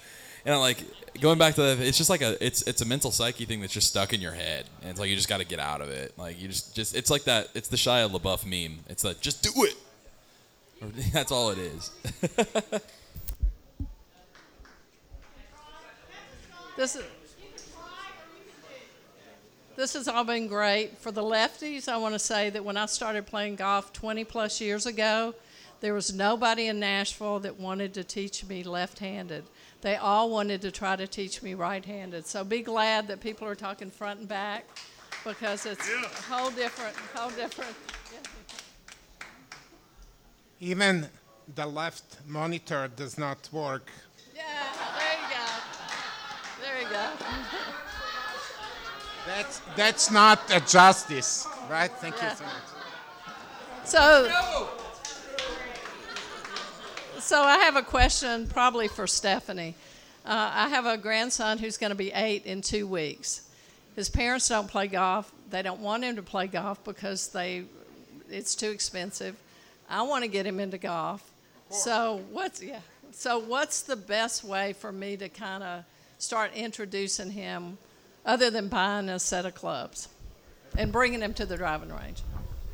[0.45, 0.78] And I'm like,
[1.20, 3.72] going back to that, it's just like a it's it's a mental psyche thing that's
[3.72, 5.91] just stuck in your head, and it's like you just got to get out of
[5.91, 6.16] it.
[6.16, 7.49] Like you just just it's like that.
[7.55, 8.78] It's the Shia LaBeouf meme.
[8.89, 9.74] It's like just do it.
[11.12, 11.91] That's all it is.
[16.76, 17.03] This is.
[19.79, 20.99] This has all been great.
[20.99, 24.61] For the lefties, I want to say that when I started playing golf 20 plus
[24.61, 25.37] years ago,
[25.79, 29.45] there was nobody in Nashville that wanted to teach me left handed.
[29.83, 32.26] They all wanted to try to teach me right handed.
[32.26, 34.64] So be glad that people are talking front and back
[35.24, 37.76] because it's a whole different, whole different.
[40.59, 41.07] Even
[41.55, 43.93] the left monitor does not work.
[44.35, 44.43] Yeah,
[44.99, 45.47] there you go.
[46.64, 47.64] There you go.
[49.29, 51.91] That's that's not a justice, right?
[51.91, 53.85] Thank you so much.
[53.85, 54.68] So,
[57.18, 59.74] so I have a question probably for Stephanie.
[60.24, 63.43] Uh, I have a grandson who's going to be eight in two weeks.
[63.97, 65.31] His parents don't play golf.
[65.51, 67.64] They don't want him to play golf because they,
[68.31, 69.37] it's too expensive.
[69.91, 71.22] I want to get him into golf.
[71.68, 72.81] So what's yeah?
[73.12, 75.85] So what's the best way for me to kind of
[76.16, 77.76] start introducing him,
[78.29, 80.09] other than buying a set of clubs,
[80.76, 82.22] and bringing them to the driving range?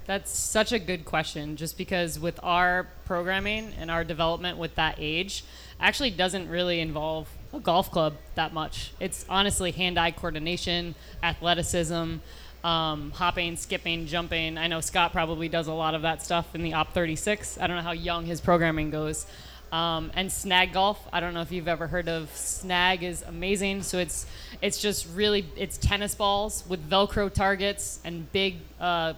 [0.07, 4.97] That's such a good question, just because with our programming and our development with that
[4.99, 5.45] age,
[5.81, 8.93] actually doesn't really involve a golf club that much.
[9.01, 12.17] It's honestly hand-eye coordination, athleticism,
[12.65, 14.59] um, hopping, skipping, jumping.
[14.59, 17.59] I know Scott probably does a lot of that stuff in the Op 36.
[17.59, 19.27] I don't know how young his programming goes.
[19.75, 21.05] Um, and snag golf.
[21.13, 23.83] I don't know if you've ever heard of snag is amazing.
[23.83, 24.25] So it's
[24.63, 29.15] it's just really it's tennis balls with Velcro targets and big uh,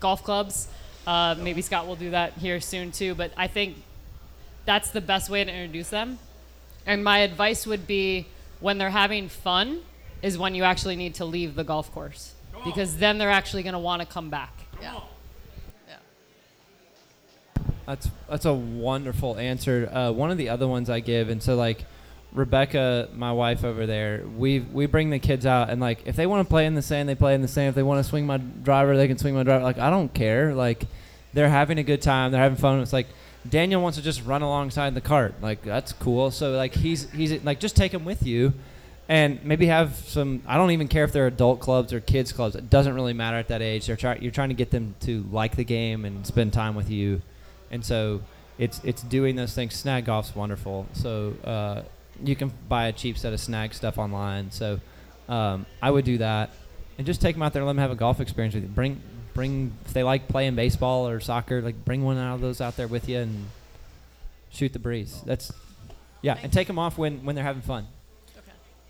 [0.00, 0.68] golf clubs.
[1.06, 3.14] Uh, maybe Scott will do that here soon too.
[3.14, 3.76] But I think
[4.64, 6.18] that's the best way to introduce them.
[6.86, 8.28] And my advice would be
[8.60, 9.82] when they're having fun
[10.22, 12.32] is when you actually need to leave the golf course
[12.64, 14.54] because then they're actually going to want to come back.
[14.80, 15.00] Yeah.
[17.86, 19.88] That's that's a wonderful answer.
[19.92, 21.84] Uh, one of the other ones I give, and so like
[22.32, 26.26] Rebecca, my wife over there, we we bring the kids out and like if they
[26.26, 27.70] want to play in the sand, they play in the sand.
[27.70, 29.64] If they want to swing my driver, they can swing my driver.
[29.64, 30.54] Like I don't care.
[30.54, 30.86] Like
[31.32, 32.32] they're having a good time.
[32.32, 32.80] They're having fun.
[32.80, 33.08] It's like
[33.48, 35.34] Daniel wants to just run alongside the cart.
[35.42, 36.30] Like that's cool.
[36.30, 38.52] So like he's he's like just take him with you,
[39.08, 40.42] and maybe have some.
[40.46, 42.54] I don't even care if they're adult clubs or kids clubs.
[42.54, 43.86] It doesn't really matter at that age.
[43.86, 44.22] They're trying.
[44.22, 47.20] You're trying to get them to like the game and spend time with you,
[47.72, 48.20] and so
[48.58, 49.74] it's it's doing those things.
[49.74, 50.86] Snag golf's wonderful.
[50.92, 51.82] So uh,
[52.22, 54.52] you can buy a cheap set of snag stuff online.
[54.52, 54.78] So
[55.28, 56.50] um, I would do that,
[56.98, 58.68] and just take them out there and let them have a golf experience with you.
[58.68, 59.00] Bring
[59.34, 62.76] bring if they like playing baseball or soccer, like bring one out of those out
[62.76, 63.46] there with you and
[64.50, 65.20] shoot the breeze.
[65.24, 65.52] That's
[66.20, 67.86] yeah, and take them off when when they're having fun.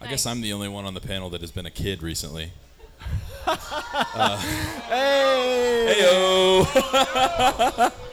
[0.01, 2.51] I guess I'm the only one on the panel that has been a kid recently.
[3.47, 4.37] uh,
[4.89, 5.95] hey!
[5.97, 7.93] Heyo!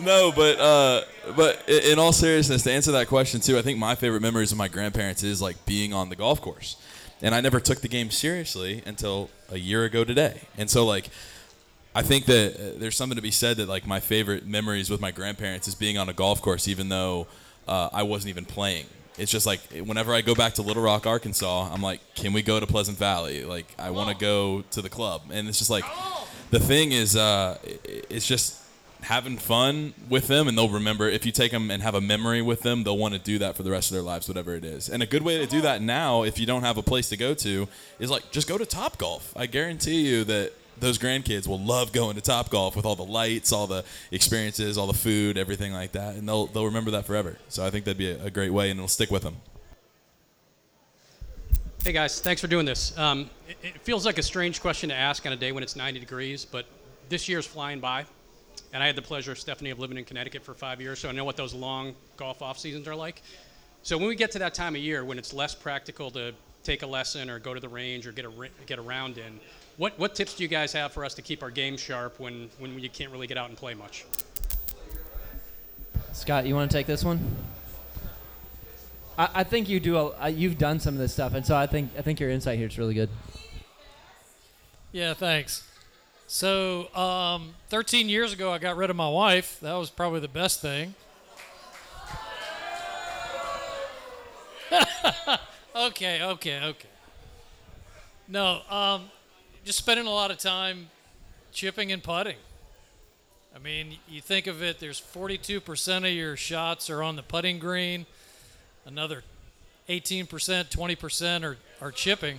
[0.00, 1.02] no, but uh,
[1.36, 4.58] but in all seriousness, to answer that question too, I think my favorite memories of
[4.58, 6.76] my grandparents is like being on the golf course,
[7.22, 11.08] and I never took the game seriously until a year ago today, and so like.
[11.92, 15.00] I think that uh, there's something to be said that like my favorite memories with
[15.00, 17.26] my grandparents is being on a golf course, even though
[17.66, 18.86] uh, I wasn't even playing.
[19.18, 22.42] It's just like whenever I go back to Little Rock, Arkansas, I'm like, can we
[22.42, 23.44] go to Pleasant Valley?
[23.44, 25.84] Like I want to go to the club, and it's just like
[26.50, 28.59] the thing is, uh, it's just
[29.02, 32.42] having fun with them, and they'll remember if you take them and have a memory
[32.42, 34.64] with them, they'll want to do that for the rest of their lives, whatever it
[34.64, 34.88] is.
[34.88, 37.16] And a good way to do that now, if you don't have a place to
[37.16, 39.32] go to, is like just go to Topgolf.
[39.36, 43.52] I guarantee you that those grandkids will love going to Topgolf with all the lights,
[43.52, 47.36] all the experiences, all the food, everything like that, and they'll they'll remember that forever.
[47.48, 49.36] So I think that'd be a, great way, and it'll stick with them.
[51.84, 52.96] Hey guys, thanks for doing this.
[52.98, 55.76] Um, it, it feels like a strange question to ask on a day when it's
[55.76, 56.66] 90 degrees, but
[57.08, 58.04] this year's flying by,
[58.72, 61.08] and I had the pleasure, of Stephanie, of living in Connecticut for five years, so
[61.08, 63.22] I know what those long golf off seasons are like.
[63.82, 66.82] So when we get to that time of year when it's less practical to take
[66.82, 68.30] a lesson or go to the range or get a
[68.66, 69.40] get a round in,
[69.78, 72.50] what what tips do you guys have for us to keep our game sharp when
[72.58, 74.04] when you can't really get out and play much?
[76.12, 77.18] Scott, you want to take this one?
[79.16, 79.96] I, I think you do.
[79.96, 82.30] A, uh, you've done some of this stuff, and so I think I think your
[82.30, 83.08] insight here is really good.
[84.92, 85.69] Yeah, thanks.
[86.32, 89.58] So, um, 13 years ago, I got rid of my wife.
[89.62, 90.94] That was probably the best thing.
[95.74, 96.88] okay, okay, okay.
[98.28, 99.10] No, um,
[99.64, 100.90] just spending a lot of time
[101.50, 102.36] chipping and putting.
[103.52, 107.58] I mean, you think of it, there's 42% of your shots are on the putting
[107.58, 108.06] green,
[108.86, 109.24] another
[109.88, 112.38] 18%, 20% are, are chipping.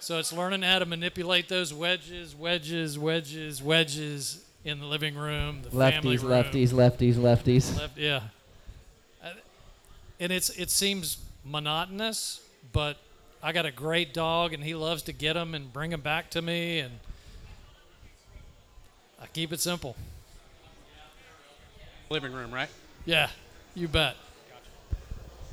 [0.00, 5.62] So it's learning how to manipulate those wedges, wedges, wedges, wedges in the living room,
[5.62, 6.30] the family Lefties, room.
[6.30, 7.78] lefties, lefties, lefties.
[7.78, 8.20] Left, yeah.
[10.20, 12.40] And it's it seems monotonous,
[12.72, 12.96] but
[13.42, 16.30] I got a great dog, and he loves to get them and bring them back
[16.30, 16.98] to me, and
[19.22, 19.94] I keep it simple.
[22.10, 22.68] Living room, right?
[23.04, 23.28] Yeah,
[23.74, 24.16] you bet.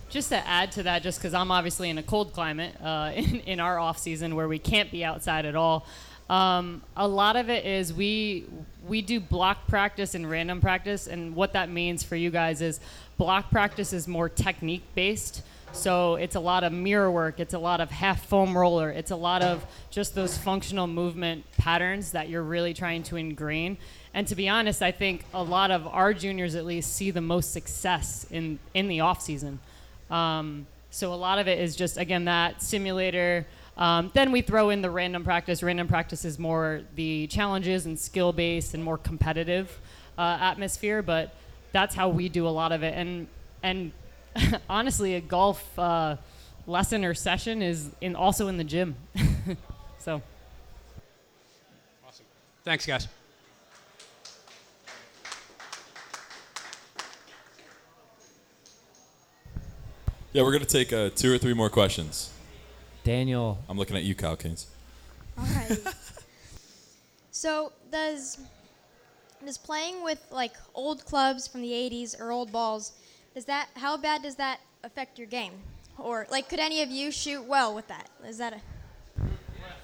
[0.10, 3.40] Just to add to that, just because I'm obviously in a cold climate uh, in,
[3.42, 5.86] in our off season where we can't be outside at all.
[6.30, 8.46] Um, a lot of it is we
[8.88, 12.80] we do block practice and random practice, and what that means for you guys is
[13.18, 15.44] block practice is more technique based.
[15.72, 19.12] So it's a lot of mirror work, it's a lot of half foam roller, it's
[19.12, 23.78] a lot of just those functional movement patterns that you're really trying to ingrain.
[24.14, 27.22] And to be honest, I think a lot of our juniors at least see the
[27.22, 29.60] most success in in the off season.
[30.10, 33.46] Um, so a lot of it is just again that simulator.
[33.78, 35.62] Um, then we throw in the random practice.
[35.62, 39.78] Random practice is more the challenges and skill based and more competitive
[40.18, 41.36] uh, atmosphere, but
[41.74, 42.94] that's how we do a lot of it.
[42.96, 43.28] And
[43.64, 43.92] and
[44.70, 46.16] honestly, a golf uh,
[46.68, 48.96] lesson or session is in also in the gym.
[50.00, 50.22] so
[52.08, 52.26] Awesome.
[52.64, 53.08] Thanks, guys.
[60.36, 62.30] Yeah, we're gonna take uh, two or three more questions.
[63.06, 64.68] Daniel, I'm looking at you, Kyle Keynes.
[65.40, 65.80] Alright.
[67.32, 68.40] so does
[69.46, 72.92] does playing with like old clubs from the 80s or old balls
[73.34, 75.54] does that how bad does that affect your game?
[75.98, 78.10] Or like could any of you shoot well with that?
[78.28, 79.26] Is that a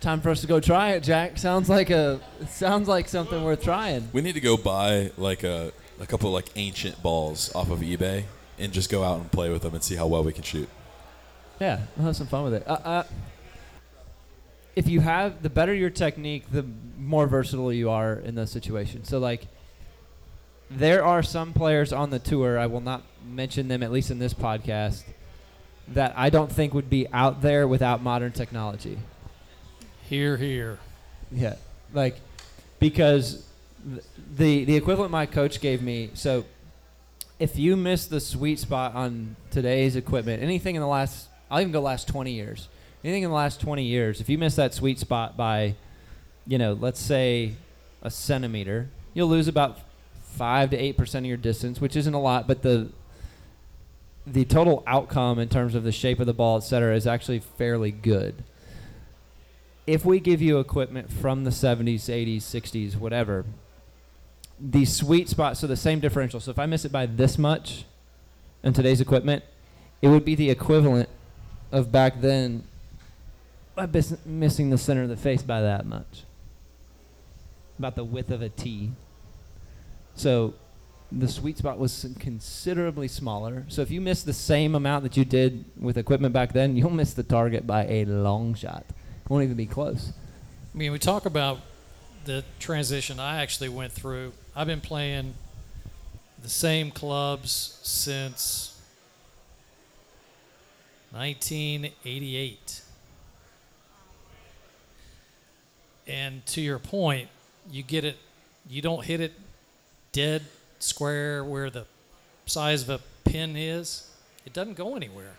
[0.01, 1.37] Time for us to go try it, Jack.
[1.37, 4.09] Sounds like a sounds like something worth trying.
[4.11, 5.71] We need to go buy like a
[6.01, 8.25] a couple of like ancient balls off of eBay
[8.61, 10.69] and just go out and play with them and see how well we can shoot.
[11.59, 12.67] Yeah, we'll have some fun with it.
[12.67, 13.03] Uh, uh,
[14.75, 16.65] if you have the better your technique, the
[16.97, 19.09] more versatile you are in those situations.
[19.09, 19.47] So like,
[20.69, 22.57] there are some players on the tour.
[22.57, 25.03] I will not mention them at least in this podcast
[25.89, 28.97] that I don't think would be out there without modern technology.
[30.07, 30.79] Here, here.
[31.31, 31.55] Yeah,
[31.93, 32.19] like
[32.79, 33.45] because
[33.85, 34.03] th-
[34.35, 36.11] the the equivalent my coach gave me.
[36.13, 36.45] So
[37.41, 41.71] if you miss the sweet spot on today's equipment, anything in the last, I'll even
[41.71, 42.69] go last 20 years.
[43.03, 45.75] Anything in the last 20 years, if you miss that sweet spot by,
[46.45, 47.53] you know, let's say
[48.03, 49.79] a centimeter, you'll lose about
[50.21, 52.89] five to eight percent of your distance, which isn't a lot, but the
[54.27, 57.39] the total outcome in terms of the shape of the ball, et cetera, is actually
[57.39, 58.43] fairly good
[59.87, 63.45] if we give you equipment from the 70s, 80s, 60s, whatever,
[64.61, 66.39] the sweet spot, so the same differential.
[66.39, 67.85] So if I miss it by this much
[68.63, 69.43] in today's equipment,
[70.01, 71.09] it would be the equivalent
[71.71, 72.63] of back then
[74.25, 76.23] missing the center of the face by that much.
[77.79, 78.91] About the width of a T.
[80.13, 80.53] So
[81.11, 83.65] the sweet spot was considerably smaller.
[83.69, 86.91] So if you miss the same amount that you did with equipment back then, you'll
[86.91, 88.85] miss the target by a long shot.
[89.27, 90.13] Won't even be close.
[90.73, 91.59] I mean, we talk about
[92.25, 94.33] the transition I actually went through.
[94.53, 95.33] I've been playing
[96.41, 98.77] the same clubs since
[101.11, 102.81] 1988.
[106.07, 107.29] And to your point,
[107.71, 108.17] you get it,
[108.69, 109.33] you don't hit it
[110.11, 110.43] dead
[110.79, 111.85] square where the
[112.45, 114.09] size of a pin is,
[114.45, 115.35] it doesn't go anywhere.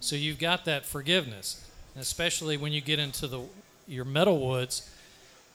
[0.00, 3.42] So you've got that forgiveness, and especially when you get into the
[3.86, 4.90] your metal woods.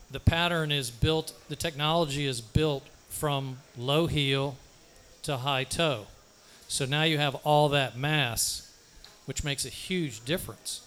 [0.09, 2.83] The pattern is built, the technology is built
[3.13, 4.57] from low heel
[5.21, 6.07] to high toe.
[6.67, 8.73] So now you have all that mass,
[9.25, 10.81] which makes a huge difference.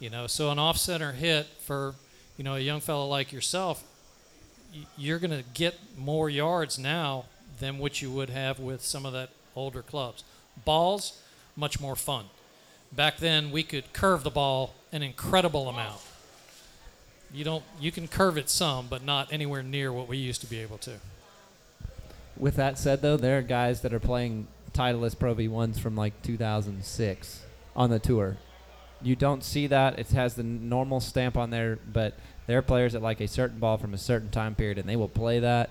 [0.00, 1.94] You know, so an off center hit for,
[2.36, 3.84] you know, a young fellow like yourself,
[4.98, 7.26] you're going to get more yards now
[7.60, 10.24] than what you would have with some of that older clubs.
[10.64, 11.22] Balls,
[11.56, 12.26] much more fun.
[12.92, 16.00] Back then, we could curve the ball an incredible amount.
[17.32, 17.64] You don't.
[17.80, 20.78] You can curve it some, but not anywhere near what we used to be able
[20.78, 20.92] to.
[22.36, 26.20] With that said, though, there are guys that are playing Titleist Pro V1s from like
[26.22, 27.42] 2006
[27.76, 28.36] on the tour.
[29.02, 29.98] You don't see that.
[29.98, 32.14] It has the normal stamp on there, but
[32.46, 34.96] there are players that like a certain ball from a certain time period, and they
[34.96, 35.70] will play that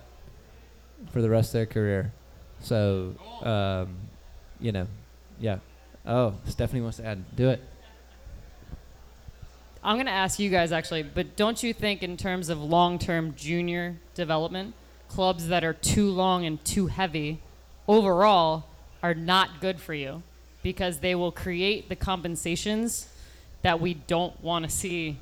[1.12, 2.14] for the rest of their career.
[2.62, 3.96] So, um,
[4.60, 4.88] you know,
[5.40, 5.58] yeah.
[6.06, 7.36] Oh, Stephanie wants to add.
[7.36, 7.62] Do it.
[9.84, 13.00] I'm going to ask you guys actually, but don't you think, in terms of long
[13.00, 14.76] term junior development,
[15.14, 17.40] clubs that are too long and too heavy
[17.88, 18.66] overall
[19.04, 20.24] are not good for you
[20.64, 23.08] because they will create the compensations
[23.62, 25.18] that we don't want to see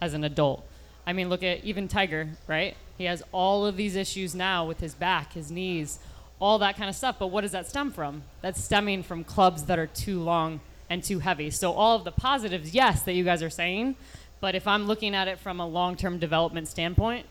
[0.00, 0.66] as an adult?
[1.06, 2.74] I mean, look at even Tiger, right?
[2.96, 5.98] He has all of these issues now with his back, his knees,
[6.40, 7.16] all that kind of stuff.
[7.18, 8.22] But what does that stem from?
[8.40, 11.50] That's stemming from clubs that are too long and too heavy.
[11.50, 13.96] So all of the positives, yes, that you guys are saying,
[14.40, 17.26] but if I'm looking at it from a long-term development standpoint,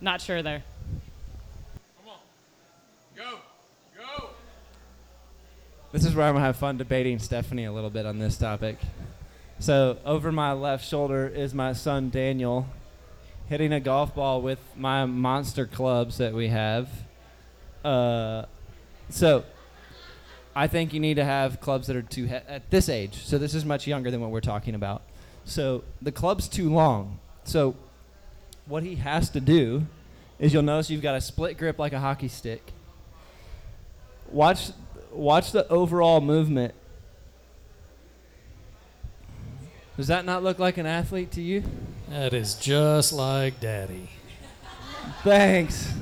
[0.00, 0.62] not sure there.
[5.92, 8.78] This is where I'm gonna have fun debating Stephanie a little bit on this topic.
[9.58, 12.68] So over my left shoulder is my son Daniel,
[13.48, 16.88] hitting a golf ball with my monster clubs that we have.
[17.84, 18.44] Uh,
[19.08, 19.42] so
[20.54, 23.24] I think you need to have clubs that are too he- at this age.
[23.24, 25.02] So this is much younger than what we're talking about.
[25.44, 27.18] So the club's too long.
[27.42, 27.74] So
[28.66, 29.88] what he has to do
[30.38, 32.62] is you'll notice you've got a split grip like a hockey stick.
[34.30, 34.70] Watch
[35.12, 36.74] watch the overall movement.
[39.96, 41.62] Does that not look like an athlete to you?
[42.08, 44.08] That is just like Daddy.
[45.22, 45.92] Thanks.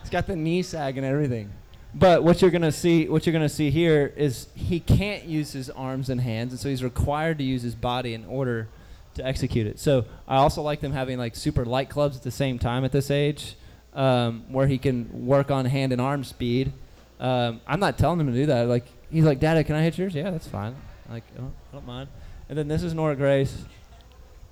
[0.00, 1.50] It's got the knee sag and everything.
[1.94, 5.70] But what you're gonna see, what you're gonna see here is he can't use his
[5.70, 8.68] arms and hands, and so he's required to use his body in order
[9.14, 9.78] to execute it.
[9.78, 12.92] So I also like them having like super light clubs at the same time at
[12.92, 13.56] this age,
[13.94, 16.72] um, where he can work on hand and arm speed.
[17.18, 18.68] Um, I'm not telling him to do that.
[18.68, 20.14] Like he's like, Dad, can I hit yours?
[20.14, 20.74] Yeah, that's fine.
[21.08, 22.08] Like oh, I don't mind.
[22.48, 23.64] And then this is Nora Grace.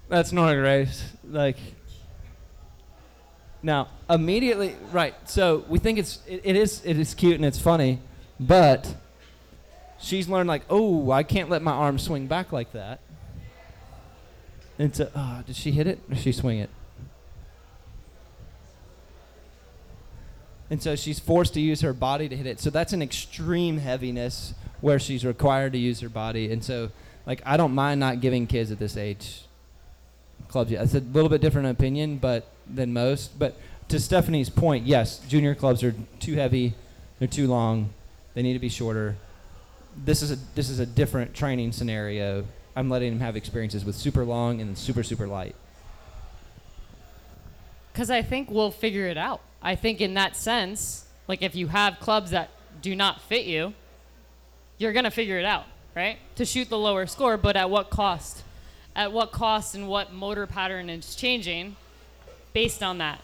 [0.09, 1.13] That's Nora Grace.
[1.29, 1.57] Like
[3.63, 5.15] now, immediately, right?
[5.29, 8.01] So we think it's it, it is it is cute and it's funny,
[8.39, 8.95] but
[9.99, 13.01] she's learned like, oh, I can't let my arm swing back like that.
[14.79, 16.71] And so, oh, did she hit it or did she swing it?
[20.75, 22.59] And so she's forced to use her body to hit it.
[22.59, 26.51] So that's an extreme heaviness where she's required to use her body.
[26.51, 26.91] And so,
[27.27, 29.43] like, I don't mind not giving kids at this age
[30.49, 30.83] clubs yet.
[30.83, 33.39] It's a little bit different opinion, but than most.
[33.39, 33.57] But
[33.91, 36.75] to Stephanie's point, yes, junior clubs are too heavy,
[37.21, 37.91] they're too long,
[38.35, 39.15] they need to be shorter.
[40.05, 42.47] this is a this is a different training scenario.
[42.75, 45.55] I'm letting him have experiences with super long and super super light.
[47.93, 49.41] Because I think we'll figure it out.
[49.65, 52.51] I think in that sense, like if you have clubs that
[52.83, 53.73] do not fit you,
[54.77, 55.65] you're gonna figure it out,
[55.97, 56.19] right?
[56.37, 58.43] To shoot the lower score, but at what cost?
[58.95, 61.77] At what cost and what motor pattern is changing
[62.53, 63.21] based on that?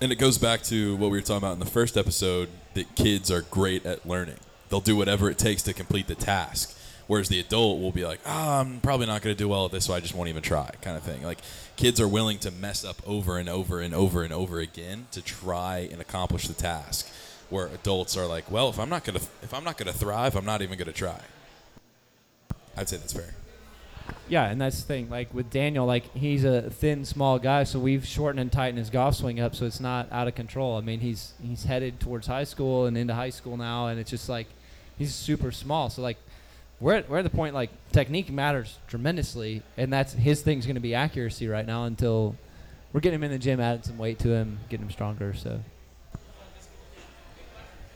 [0.00, 2.94] And it goes back to what we were talking about in the first episode that
[2.94, 4.36] kids are great at learning.
[4.68, 6.78] They'll do whatever it takes to complete the task.
[7.06, 9.70] Whereas the adult will be like, oh, I'm probably not going to do well at
[9.70, 11.22] this, so I just won't even try, kind of thing.
[11.22, 11.38] Like,
[11.76, 15.22] kids are willing to mess up over and over and over and over again to
[15.22, 17.08] try and accomplish the task.
[17.48, 19.96] Where adults are like, well, if I'm not going to, if I'm not going to
[19.96, 21.20] thrive, I'm not even going to try.
[22.76, 23.34] I'd say that's fair.
[24.28, 25.08] Yeah, and that's the thing.
[25.08, 28.90] Like with Daniel, like he's a thin, small guy, so we've shortened and tightened his
[28.90, 30.76] golf swing up, so it's not out of control.
[30.76, 34.10] I mean, he's he's headed towards high school and into high school now, and it's
[34.10, 34.48] just like
[34.98, 35.88] he's super small.
[35.90, 36.18] So like
[36.80, 40.74] we're at, we're at the point like technique matters tremendously, and that's his thing's going
[40.76, 42.36] to be accuracy right now until
[42.92, 45.34] we're getting him in the gym, adding some weight to him, getting him stronger.
[45.34, 45.60] So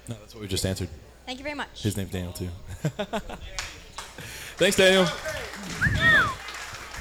[0.08, 0.88] No, that's what we just answered.
[1.26, 1.82] Thank you very much.
[1.82, 2.48] His name's Daniel too.
[4.56, 5.04] Thanks, Daniel.
[5.06, 5.12] two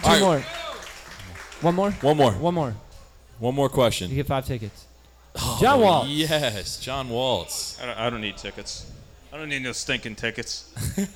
[0.03, 0.19] All right.
[0.21, 0.39] more,
[1.61, 2.31] one more, One more.
[2.33, 2.75] one more.
[3.39, 4.09] One more question.
[4.09, 4.85] You get five tickets.
[5.35, 6.05] Oh, John Wall.
[6.07, 7.81] Yes, John Waltz.
[7.81, 8.85] I don't, I don't need tickets.
[9.31, 10.73] I don't need no stinking tickets.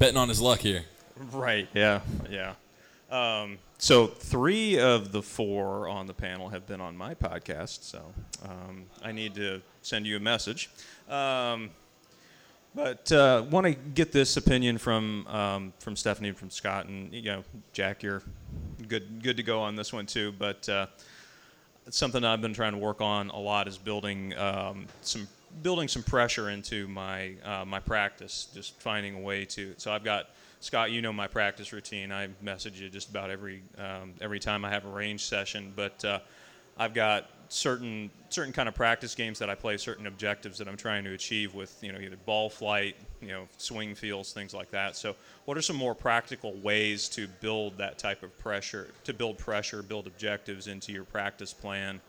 [0.00, 0.84] Betting on his luck here.
[1.30, 1.68] right.
[1.74, 2.00] Yeah.
[2.30, 2.54] Yeah.
[3.10, 7.84] Um, so three of the four on the panel have been on my podcast.
[7.84, 8.02] So
[8.42, 10.70] um, I need to send you a message.
[11.06, 11.68] Um,
[12.74, 17.20] but uh, want to get this opinion from um, from Stephanie from Scott and you
[17.20, 17.44] know
[17.74, 18.02] Jack.
[18.02, 18.22] You're
[18.88, 20.32] good good to go on this one too.
[20.38, 20.86] But uh,
[21.90, 25.28] something I've been trying to work on a lot is building um, some
[25.62, 28.48] building some pressure into my uh, my practice.
[28.54, 29.74] Just finding a way to.
[29.76, 30.30] So I've got
[30.60, 30.90] Scott.
[30.90, 32.12] You know my practice routine.
[32.12, 35.72] I message you just about every um, every time I have a range session.
[35.74, 36.20] But uh,
[36.78, 40.76] I've got certain certain kind of practice games that I play, certain objectives that I'm
[40.76, 44.70] trying to achieve with you know either ball flight, you know swing feels, things like
[44.70, 44.96] that.
[44.96, 49.36] So what are some more practical ways to build that type of pressure, to build
[49.36, 52.00] pressure, build objectives into your practice plan?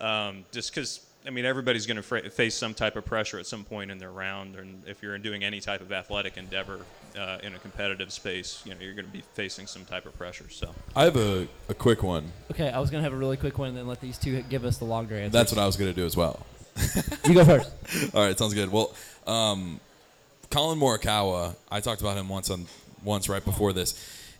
[0.00, 3.46] Um, just because I mean everybody's going to fra- face some type of pressure at
[3.46, 6.80] some point in their round, and if you're doing any type of athletic endeavor
[7.18, 10.16] uh, in a competitive space, you know you're going to be facing some type of
[10.16, 10.46] pressure.
[10.48, 10.74] So.
[10.96, 12.32] I have a, a quick one.
[12.50, 14.64] Okay, I was gonna have a really quick one, and then let these two give
[14.64, 15.30] us the longer answer.
[15.30, 16.46] That's what I was going to do as well.
[17.26, 17.70] You go first.
[18.14, 18.72] All right, sounds good.
[18.72, 18.94] Well,
[19.26, 19.80] um,
[20.50, 22.66] Collin Morikawa, I talked about him once on
[23.04, 23.92] once right before this,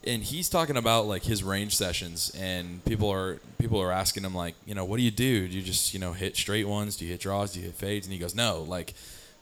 [0.09, 4.35] and he's talking about like his range sessions, and people are people are asking him
[4.35, 5.47] like, you know, what do you do?
[5.47, 6.97] Do you just you know hit straight ones?
[6.97, 7.53] Do you hit draws?
[7.53, 8.07] Do you hit fades?
[8.07, 8.95] And he goes, no, like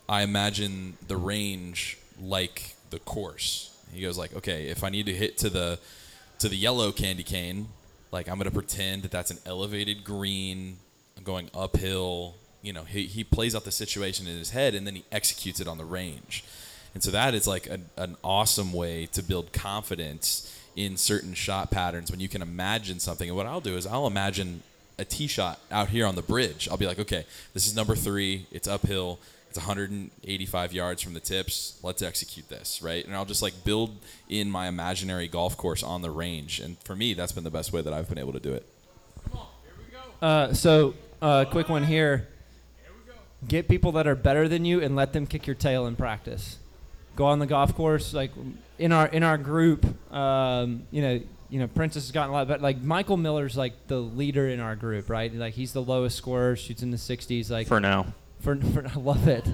[0.09, 3.77] I imagine the range like the course.
[3.93, 5.79] He goes like, okay, if I need to hit to the
[6.41, 7.69] to the yellow candy cane,
[8.11, 10.79] like I'm gonna pretend that that's an elevated green.
[11.17, 12.35] I'm going uphill.
[12.61, 15.61] You know, he, he plays out the situation in his head and then he executes
[15.61, 16.43] it on the range.
[16.95, 21.71] And so that is like an, an awesome way to build confidence in certain shot
[21.71, 23.29] patterns when you can imagine something.
[23.29, 24.63] And what I'll do is I'll imagine
[24.99, 26.69] a tee shot out here on the bridge.
[26.71, 27.25] I'll be like, okay,
[27.55, 28.47] this is number three.
[28.53, 29.19] It's uphill.
[29.49, 31.79] It's 185 yards from the tips.
[31.83, 33.05] Let's execute this, right?
[33.07, 33.97] And I'll just like build
[34.29, 36.61] in my imaginary golf course on the range.
[36.61, 38.67] And for me, that's been the best way that I've been able to do it.
[39.25, 42.29] Come on, here we Uh, so, uh, quick one here.
[42.83, 43.19] here we go.
[43.49, 46.59] Get people that are better than you and let them kick your tail in practice.
[47.17, 48.31] Go on the golf course, like
[48.79, 49.85] in our in our group.
[50.13, 52.63] Um, you know, you know, Princess has gotten a lot better.
[52.63, 55.33] Like Michael Miller's like the leader in our group, right?
[55.33, 57.51] Like he's the lowest scorer, shoots in the 60s.
[57.51, 58.07] Like For now.
[58.41, 59.45] For, for I love it,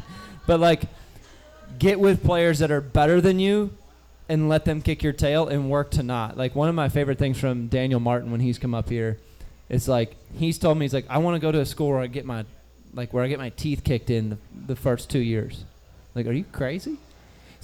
[0.47, 0.83] but like,
[1.79, 3.71] get with players that are better than you,
[4.29, 6.37] and let them kick your tail and work to not.
[6.37, 9.19] Like one of my favorite things from Daniel Martin when he's come up here,
[9.69, 12.01] it's like he's told me he's like I want to go to a school where
[12.01, 12.45] I get my,
[12.93, 15.65] like where I get my teeth kicked in the, the first two years.
[16.15, 16.99] Like, are you crazy?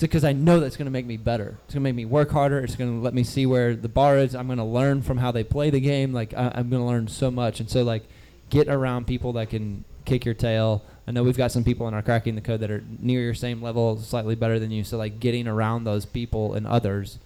[0.00, 1.58] Because I know that's going to make me better.
[1.64, 2.60] It's going to make me work harder.
[2.60, 4.34] It's going to let me see where the bar is.
[4.34, 6.12] I'm going to learn from how they play the game.
[6.12, 7.58] Like I, I'm going to learn so much.
[7.58, 8.04] And so like,
[8.48, 10.84] get around people that can kick your tail.
[11.06, 13.34] I know we've got some people in our cracking the code that are near your
[13.34, 14.84] same level, slightly better than you.
[14.84, 17.18] So like, getting around those people and others,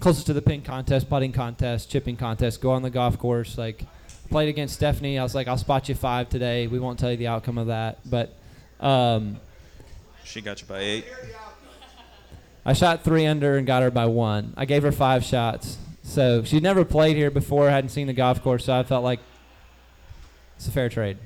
[0.00, 3.58] closest to the pin contest, putting contest, chipping contest, go on the golf course.
[3.58, 3.84] Like,
[4.30, 5.18] played against Stephanie.
[5.18, 6.66] I was like, I'll spot you five today.
[6.66, 8.34] We won't tell you the outcome of that, but.
[8.80, 9.38] Um,
[10.24, 11.04] She got you by eight.
[12.64, 14.54] I shot three under and got her by one.
[14.56, 15.78] I gave her five shots.
[16.02, 19.20] So she'd never played here before, hadn't seen the golf course, so I felt like
[20.56, 21.18] it's a fair trade.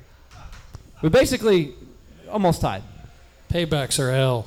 [1.02, 1.74] We basically
[2.30, 2.82] almost tied.
[3.50, 4.46] Paybacks are hell.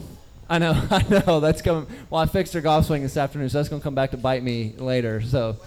[0.49, 1.39] I know, I know.
[1.39, 1.87] That's coming.
[2.09, 4.43] Well, I fixed her golf swing this afternoon, so that's gonna come back to bite
[4.43, 5.21] me later.
[5.21, 5.57] So,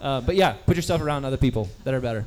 [0.00, 2.26] uh, but yeah, put yourself around other people that are better.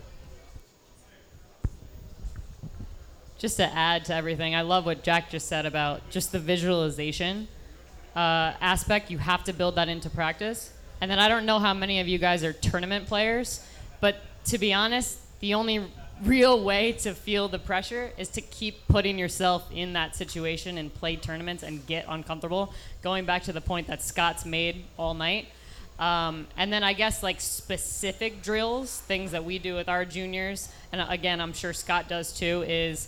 [3.44, 7.50] just to add to everything, I love what Jack just said about just the visualization
[8.16, 9.12] uh, aspect.
[9.12, 10.72] You have to build that into practice.
[11.02, 13.66] And then I don't know how many of you guys are tournament players,
[14.00, 15.86] but to be honest, the only
[16.24, 20.94] real way to feel the pressure is to keep putting yourself in that situation and
[20.94, 22.74] play tournaments and get uncomfortable.
[23.02, 25.48] Going back to the point that Scott's made all night.
[26.00, 30.70] Um, and then I guess like specific drills, things that we do with our juniors,
[30.92, 33.08] and again, I'm sure Scott does too, is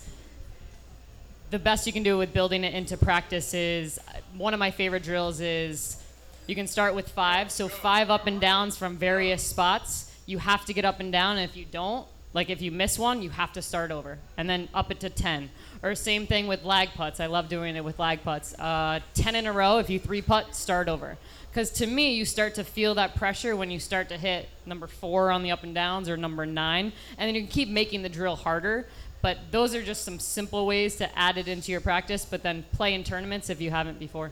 [1.50, 4.00] the best you can do with building it into practice is
[4.36, 6.02] one of my favorite drills is
[6.46, 7.50] you can start with five.
[7.50, 10.12] So five up and downs from various spots.
[10.26, 12.98] You have to get up and down, and if you don't, like if you miss
[12.98, 15.50] one, you have to start over, and then up it to ten.
[15.82, 17.20] Or same thing with lag putts.
[17.20, 18.52] I love doing it with lag putts.
[18.58, 19.78] Uh, ten in a row.
[19.78, 21.16] If you three putt, start over.
[21.50, 24.86] Because to me, you start to feel that pressure when you start to hit number
[24.86, 28.02] four on the up and downs or number nine, and then you can keep making
[28.02, 28.86] the drill harder.
[29.22, 32.64] But those are just some simple ways to add it into your practice, but then
[32.72, 34.30] play in tournaments if you haven't before.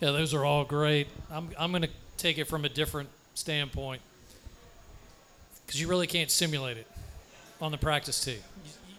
[0.00, 1.06] Yeah, those are all great.
[1.30, 4.02] I'm, I'm going to take it from a different standpoint
[5.66, 6.86] because you really can't simulate it
[7.60, 8.38] on the practice tee.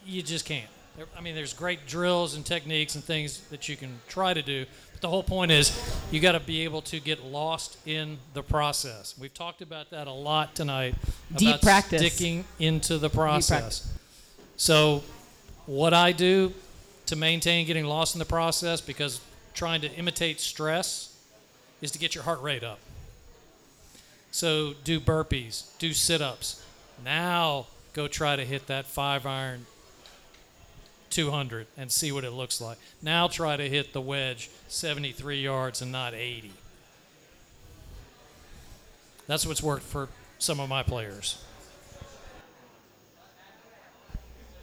[0.06, 0.70] You, you just can't.
[0.98, 4.42] There- I mean, there's great drills and techniques and things that you can try to
[4.42, 5.78] do, but the whole point is
[6.12, 9.16] you got to be able to get lost in the process.
[9.20, 10.96] We've talked about that a lot tonight.
[11.36, 12.02] Deep about practice.
[12.14, 13.50] Sticking into the practice.
[13.50, 13.94] process.
[14.64, 15.04] So,
[15.66, 16.54] what I do
[17.08, 19.20] to maintain getting lost in the process, because
[19.54, 21.18] trying to imitate stress,
[21.82, 22.80] is to get your heart rate up.
[24.32, 26.64] So, do burpees, do sit ups.
[27.04, 29.66] Now, go try to hit that five iron
[31.10, 32.78] 200 and see what it looks like.
[33.02, 36.54] Now, try to hit the wedge 73 yards and not 80.
[39.28, 40.08] That's what's worked for
[40.40, 41.44] some of my players.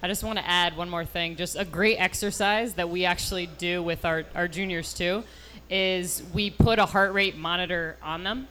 [0.03, 1.37] I just want to add one more thing.
[1.37, 5.25] Just a great exercise that we actually do with our, our juniors too
[5.69, 8.49] is we put a heart rate monitor on them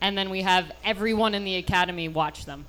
[0.00, 2.66] and then we have everyone in the academy watch them.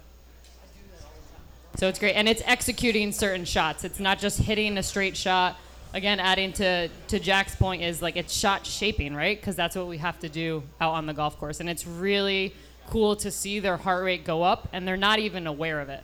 [1.76, 2.14] So it's great.
[2.14, 3.84] And it's executing certain shots.
[3.84, 5.58] It's not just hitting a straight shot.
[5.94, 9.40] Again, adding to, to Jack's point is like it's shot shaping, right?
[9.40, 11.60] Because that's what we have to do out on the golf course.
[11.60, 12.56] And it's really
[12.88, 16.04] cool to see their heart rate go up and they're not even aware of it.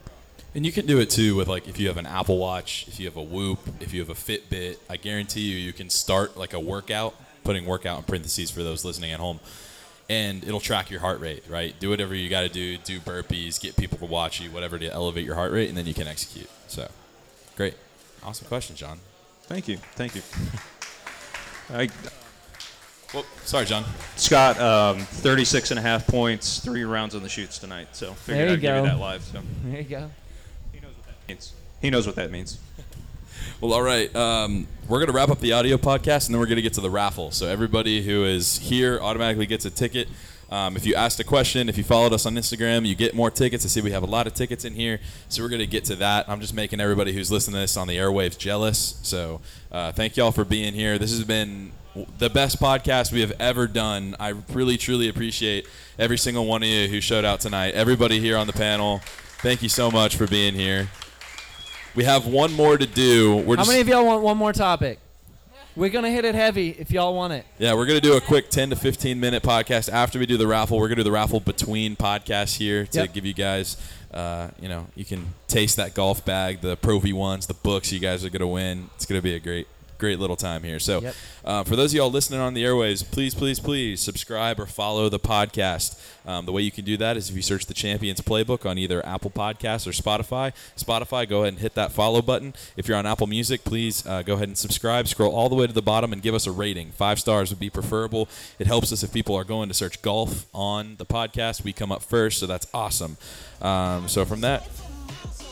[0.53, 2.99] And you can do it too with like if you have an Apple Watch, if
[2.99, 4.77] you have a Whoop, if you have a Fitbit.
[4.89, 8.83] I guarantee you, you can start like a workout, putting workout in parentheses for those
[8.83, 9.39] listening at home,
[10.09, 11.43] and it'll track your heart rate.
[11.49, 11.79] Right?
[11.79, 12.77] Do whatever you got to do.
[12.77, 15.85] Do burpees, get people to watch you, whatever to elevate your heart rate, and then
[15.85, 16.49] you can execute.
[16.67, 16.89] So,
[17.55, 17.75] great,
[18.21, 18.99] awesome question, John.
[19.43, 19.77] Thank you.
[19.95, 20.21] Thank you.
[21.73, 21.89] I,
[23.13, 23.85] well, sorry, John.
[24.17, 27.87] Scott, um, 36 and a half points, three rounds on the shoots tonight.
[27.93, 29.23] So figured There you I'd give you that live.
[29.23, 29.41] So.
[29.63, 30.11] There you go.
[31.31, 31.53] Means.
[31.81, 32.59] He knows what that means.
[33.59, 34.15] Well, all right.
[34.15, 36.73] Um, we're going to wrap up the audio podcast and then we're going to get
[36.73, 37.29] to the raffle.
[37.29, 40.07] So, everybody who is here automatically gets a ticket.
[40.51, 43.29] Um, if you asked a question, if you followed us on Instagram, you get more
[43.29, 43.63] tickets.
[43.63, 44.99] I see we have a lot of tickets in here.
[45.29, 46.27] So, we're going to get to that.
[46.27, 48.99] I'm just making everybody who's listening to this on the airwaves jealous.
[49.03, 50.97] So, uh, thank y'all for being here.
[50.97, 51.71] This has been
[52.17, 54.15] the best podcast we have ever done.
[54.19, 55.67] I really, truly appreciate
[55.99, 57.75] every single one of you who showed out tonight.
[57.75, 59.01] Everybody here on the panel,
[59.43, 60.89] thank you so much for being here.
[61.95, 63.37] We have one more to do.
[63.37, 64.99] We're How just, many of y'all want one more topic?
[65.75, 67.45] We're gonna hit it heavy if y'all want it.
[67.57, 70.47] Yeah, we're gonna do a quick 10 to 15 minute podcast after we do the
[70.47, 70.77] raffle.
[70.77, 73.13] We're gonna do the raffle between podcasts here to Yep.
[73.13, 73.77] give you guys,
[74.13, 77.91] uh, you know, you can taste that golf bag, the Pro V ones, the books
[77.91, 78.89] you guys are gonna win.
[78.95, 79.67] It's gonna be a great,
[80.01, 80.79] great little time here.
[80.79, 81.15] So, Yep.
[81.45, 85.07] uh, for those of y'all listening on the airways, please, please, please subscribe or follow
[85.09, 85.95] the podcast.
[86.25, 88.77] Um, the way you can do that is if you search the Champions Playbook on
[88.77, 90.53] either Apple Podcasts or Spotify.
[90.77, 92.53] Spotify, go ahead and hit that follow button.
[92.75, 95.07] If you're on Apple Music, please uh, go ahead and subscribe.
[95.07, 96.91] Scroll all the way to the bottom and give us a rating.
[96.91, 98.27] Five stars would be preferable.
[98.59, 101.63] It helps us if people are going to search golf on the podcast.
[101.63, 103.17] We come up first, so that's awesome.
[103.61, 104.67] Um, so from that,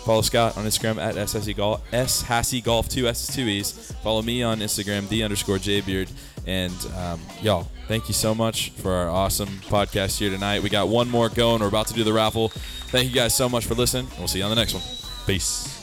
[0.05, 3.91] Follow Scott on Instagram at SSE Golf, S Hassy Golf 2 S 2 E's.
[4.03, 6.11] Follow me on Instagram, the underscore JBeard.
[6.47, 10.63] And um, y'all, thank you so much for our awesome podcast here tonight.
[10.63, 11.61] We got one more going.
[11.61, 12.49] We're about to do the raffle.
[12.49, 14.07] Thank you guys so much for listening.
[14.17, 14.83] We'll see you on the next one.
[15.27, 15.78] Peace.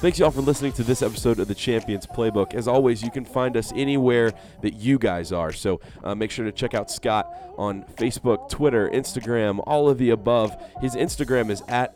[0.00, 2.54] Thanks, y'all, for listening to this episode of the Champions Playbook.
[2.54, 4.32] As always, you can find us anywhere
[4.62, 5.50] that you guys are.
[5.50, 7.26] So uh, make sure to check out Scott
[7.56, 10.56] on Facebook, Twitter, Instagram, all of the above.
[10.80, 11.92] His Instagram is at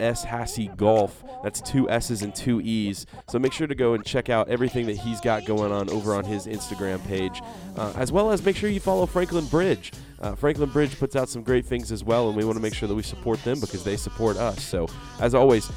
[0.77, 1.23] Golf.
[1.45, 3.07] That's two S's and two E's.
[3.31, 6.17] So make sure to go and check out everything that he's got going on over
[6.17, 7.41] on his Instagram page,
[7.77, 9.93] uh, as well as make sure you follow Franklin Bridge.
[10.23, 12.75] Uh, Franklin Bridge puts out some great things as well, and we want to make
[12.75, 14.62] sure that we support them because they support us.
[14.62, 14.87] So,
[15.18, 15.70] as always,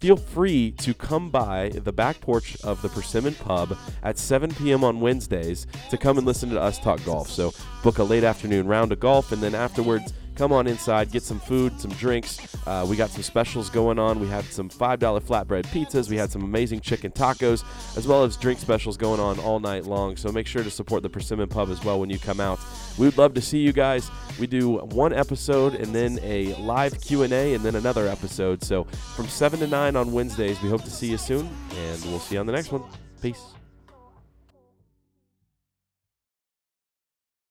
[0.00, 4.84] feel free to come by the back porch of the Persimmon Pub at 7 p.m.
[4.84, 7.30] on Wednesdays to come and listen to us talk golf.
[7.30, 11.22] So, book a late afternoon round of golf, and then afterwards, come on inside, get
[11.22, 12.38] some food, some drinks.
[12.66, 14.20] Uh, we got some specials going on.
[14.20, 16.10] We had some $5 flatbread pizzas.
[16.10, 17.64] We had some amazing chicken tacos,
[17.96, 20.16] as well as drink specials going on all night long.
[20.16, 22.60] So make sure to support the Persimmon Pub as well when you come out.
[22.98, 24.10] We would love to see you guys.
[24.38, 28.62] We do one episode and then a live Q&A and then another episode.
[28.62, 28.84] So
[29.14, 32.34] from 7 to 9 on Wednesdays, we hope to see you soon, and we'll see
[32.34, 32.82] you on the next one.
[33.22, 33.55] Peace.